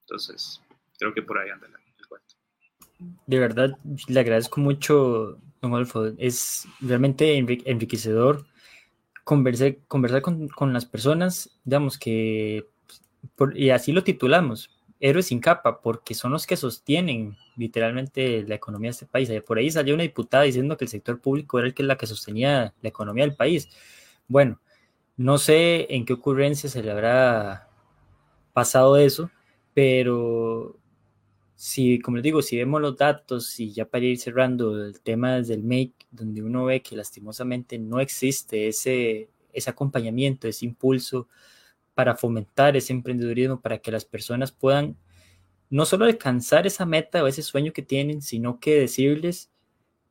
Entonces, 0.00 0.60
creo 0.98 1.12
que 1.12 1.22
por 1.22 1.38
ahí 1.38 1.50
anda 1.50 1.66
el 1.66 2.06
cuento. 2.06 2.34
De 3.26 3.38
verdad, 3.38 3.78
le 4.08 4.20
agradezco 4.20 4.60
mucho, 4.60 5.38
don 5.60 5.74
Adolfo. 5.74 6.06
Es 6.16 6.66
realmente 6.80 7.36
enriquecedor 7.36 8.46
conversar, 9.22 9.76
conversar 9.86 10.22
con, 10.22 10.48
con 10.48 10.72
las 10.72 10.86
personas, 10.86 11.50
digamos 11.64 11.98
que, 11.98 12.66
por, 13.36 13.54
y 13.54 13.68
así 13.68 13.92
lo 13.92 14.02
titulamos, 14.02 14.70
héroes 15.00 15.26
sin 15.26 15.40
capa, 15.40 15.80
porque 15.80 16.14
son 16.14 16.32
los 16.32 16.46
que 16.46 16.56
sostienen 16.56 17.36
literalmente 17.56 18.44
la 18.46 18.56
economía 18.56 18.88
de 18.88 18.92
este 18.92 19.06
país. 19.06 19.30
Por 19.46 19.58
ahí 19.58 19.70
salió 19.70 19.94
una 19.94 20.02
diputada 20.02 20.44
diciendo 20.44 20.76
que 20.76 20.84
el 20.84 20.90
sector 20.90 21.20
público 21.20 21.58
era 21.58 21.68
el 21.68 21.74
que 21.74 21.82
la 21.82 21.96
que 21.96 22.06
sostenía 22.06 22.74
la 22.80 22.88
economía 22.88 23.24
del 23.24 23.36
país. 23.36 23.68
Bueno, 24.26 24.60
no 25.16 25.38
sé 25.38 25.86
en 25.94 26.04
qué 26.04 26.12
ocurrencia 26.14 26.68
se 26.68 26.82
le 26.82 26.90
habrá 26.90 27.68
pasado 28.52 28.96
eso, 28.96 29.30
pero 29.74 30.78
si, 31.54 32.00
como 32.00 32.16
les 32.16 32.24
digo, 32.24 32.42
si 32.42 32.56
vemos 32.56 32.80
los 32.80 32.96
datos 32.96 33.58
y 33.58 33.72
ya 33.72 33.84
para 33.84 34.04
ir 34.04 34.18
cerrando 34.18 34.84
el 34.84 35.00
tema 35.00 35.36
desde 35.36 35.54
el 35.54 35.64
MAKE, 35.64 36.06
donde 36.10 36.42
uno 36.42 36.64
ve 36.64 36.82
que 36.82 36.96
lastimosamente 36.96 37.78
no 37.78 38.00
existe 38.00 38.68
ese, 38.68 39.28
ese 39.52 39.70
acompañamiento, 39.70 40.46
ese 40.46 40.66
impulso 40.66 41.28
para 41.98 42.14
fomentar 42.14 42.76
ese 42.76 42.92
emprendedurismo, 42.92 43.60
para 43.60 43.78
que 43.78 43.90
las 43.90 44.04
personas 44.04 44.52
puedan 44.52 44.96
no 45.68 45.84
solo 45.84 46.04
alcanzar 46.04 46.64
esa 46.64 46.86
meta 46.86 47.24
o 47.24 47.26
ese 47.26 47.42
sueño 47.42 47.72
que 47.72 47.82
tienen, 47.82 48.22
sino 48.22 48.60
que 48.60 48.78
decirles, 48.78 49.50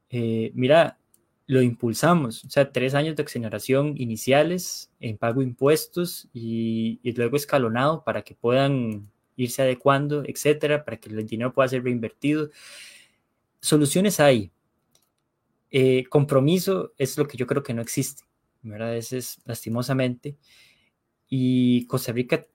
eh, 0.09 0.51
mira, 0.53 0.99
lo 1.45 1.61
impulsamos, 1.61 2.43
o 2.43 2.49
sea, 2.49 2.73
tres 2.73 2.93
años 2.93 3.15
de 3.15 3.23
exoneración 3.23 3.93
iniciales 3.95 4.91
en 4.99 5.17
pago 5.17 5.39
de 5.39 5.45
impuestos 5.45 6.27
y, 6.33 6.99
y 7.03 7.13
luego 7.13 7.37
escalonado 7.37 8.03
para 8.03 8.21
que 8.21 8.35
puedan 8.35 9.09
irse 9.37 9.61
adecuando, 9.61 10.25
etcétera, 10.25 10.83
para 10.83 10.97
que 10.97 11.07
el 11.07 11.25
dinero 11.25 11.53
pueda 11.53 11.69
ser 11.69 11.85
reinvertido. 11.85 12.49
Soluciones 13.61 14.19
hay. 14.19 14.51
Eh, 15.71 16.03
compromiso 16.09 16.91
es 16.97 17.17
lo 17.17 17.29
que 17.29 17.37
yo 17.37 17.47
creo 17.47 17.63
que 17.63 17.73
no 17.73 17.81
existe, 17.81 18.23
¿verdad? 18.61 18.97
Ese 18.97 19.19
es 19.19 19.39
lastimosamente. 19.45 20.35
Y 21.29 21.85
Costa 21.87 22.11
Rica, 22.11 22.45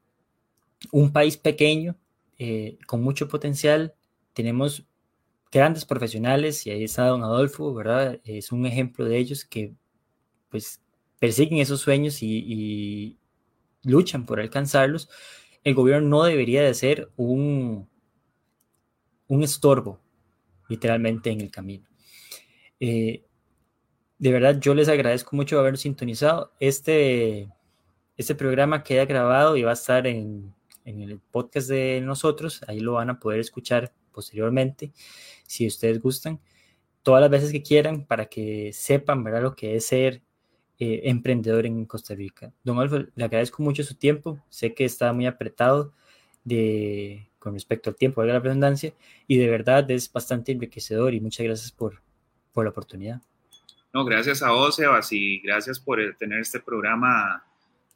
un 0.91 1.13
país 1.13 1.37
pequeño, 1.37 1.97
eh, 2.39 2.79
con 2.87 3.03
mucho 3.03 3.29
potencial, 3.29 3.95
tenemos 4.33 4.85
grandes 5.51 5.85
profesionales 5.85 6.67
y 6.67 6.71
ahí 6.71 6.85
está 6.85 7.07
don 7.07 7.23
Adolfo, 7.23 7.75
¿verdad? 7.75 8.21
Es 8.25 8.53
un 8.53 8.67
ejemplo 8.67 9.05
de 9.05 9.19
ellos 9.19 9.45
que 9.45 9.75
pues 10.49 10.83
persiguen 11.19 11.59
esos 11.59 11.81
sueños 11.81 12.23
y, 12.23 13.19
luchan 13.85 14.27
por 14.27 14.39
alcanzarlos 14.39 15.09
el 15.65 15.75
gobierno 15.75 16.09
no 16.09 16.25
debería 16.25 16.63
de 16.63 16.75
ser 16.75 17.11
un, 17.17 17.89
un 19.29 19.43
estorbo, 19.43 20.01
literalmente, 20.69 21.31
en 21.31 21.41
el 21.41 21.51
camino. 21.51 21.87
Eh, 22.81 23.25
de 24.19 24.33
verdad, 24.33 24.59
yo 24.61 24.75
les 24.75 24.89
agradezco 24.89 25.37
mucho 25.37 25.59
haber 25.59 25.79
sintonizado. 25.79 26.53
Este, 26.59 27.49
este 28.17 28.35
programa 28.35 28.83
queda 28.83 29.05
grabado 29.05 29.57
y 29.57 29.63
va 29.63 29.71
a 29.71 29.75
estar 29.75 30.07
en, 30.07 30.55
en 30.85 31.01
el 31.01 31.19
podcast 31.19 31.69
de 31.69 32.01
nosotros. 32.01 32.63
Ahí 32.69 32.81
lo 32.81 32.95
van 32.95 33.11
a 33.11 33.19
poder 33.19 33.41
escuchar 33.41 33.93
posteriormente, 34.13 34.93
si 35.47 35.67
ustedes 35.67 36.01
gustan, 36.01 36.41
todas 37.03 37.21
las 37.21 37.31
veces 37.31 37.53
que 37.53 37.63
quieran, 37.63 38.05
para 38.05 38.27
que 38.27 38.73
sepan 38.73 39.25
¿verdad? 39.25 39.43
lo 39.43 39.57
que 39.57 39.77
es 39.77 39.87
ser 39.87 40.23
eh, 40.79 41.03
emprendedor 41.05 41.67
en 41.67 41.85
Costa 41.87 42.15
Rica. 42.15 42.53
Don 42.63 42.79
Alfa, 42.79 43.05
le 43.15 43.25
agradezco 43.25 43.63
mucho 43.63 43.83
su 43.83 43.95
tiempo. 43.95 44.39
Sé 44.49 44.75
que 44.75 44.85
está 44.85 45.13
muy 45.13 45.27
apretado 45.27 45.93
de, 46.45 47.29
con 47.39 47.55
respecto 47.55 47.91
al 47.91 47.97
tiempo, 47.97 48.23
de 48.23 48.33
la 48.33 48.41
redundancia, 48.41 48.93
y 49.27 49.39
de 49.39 49.49
verdad 49.49 49.91
es 49.91 50.13
bastante 50.13 50.53
enriquecedor 50.53 51.15
y 51.15 51.21
muchas 51.21 51.45
gracias 51.47 51.73
por, 51.73 52.03
por 52.53 52.65
la 52.65 52.71
oportunidad. 52.71 53.21
No, 53.93 54.05
gracias 54.05 54.43
a 54.43 54.51
vos, 54.51 54.77
Sebas, 54.77 55.13
y 55.13 55.41
gracias 55.41 55.79
por 55.79 55.99
tener 56.19 56.41
este 56.41 56.61
programa 56.61 57.45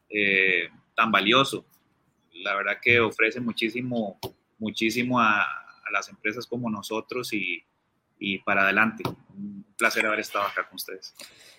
eh, 0.09 0.69
tan 0.95 1.11
valioso. 1.11 1.65
La 2.33 2.55
verdad 2.55 2.79
que 2.83 3.01
ofrece 3.01 3.41
muchísimo, 3.41 4.19
muchísimo 4.59 5.21
a, 5.21 5.47
las 5.93 6.09
empresas 6.09 6.47
como 6.47 6.69
nosotros 6.69 7.33
y, 7.33 7.65
y 8.19 8.39
para 8.39 8.63
adelante. 8.65 9.05
Un 9.37 9.65
placer 9.79 10.05
haber 10.05 10.21
estado 10.21 10.45
acá 10.45 10.67
con 10.67 10.75
ustedes. 10.77 11.15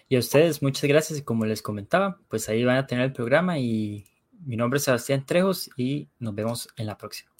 Y 0.09 0.15
a 0.15 0.19
ustedes, 0.19 0.61
muchas 0.61 0.83
gracias. 0.83 1.19
Y 1.19 1.23
como 1.23 1.45
les 1.45 1.61
comentaba, 1.61 2.19
pues 2.27 2.49
ahí 2.49 2.63
van 2.63 2.77
a 2.77 2.87
tener 2.87 3.05
el 3.05 3.13
programa 3.13 3.57
y 3.57 4.05
mi 4.45 4.57
nombre 4.57 4.77
es 4.77 4.83
Sebastián 4.83 5.25
Trejos 5.25 5.69
y 5.77 6.09
nos 6.19 6.35
vemos 6.35 6.67
en 6.75 6.87
la 6.87 6.97
próxima. 6.97 7.36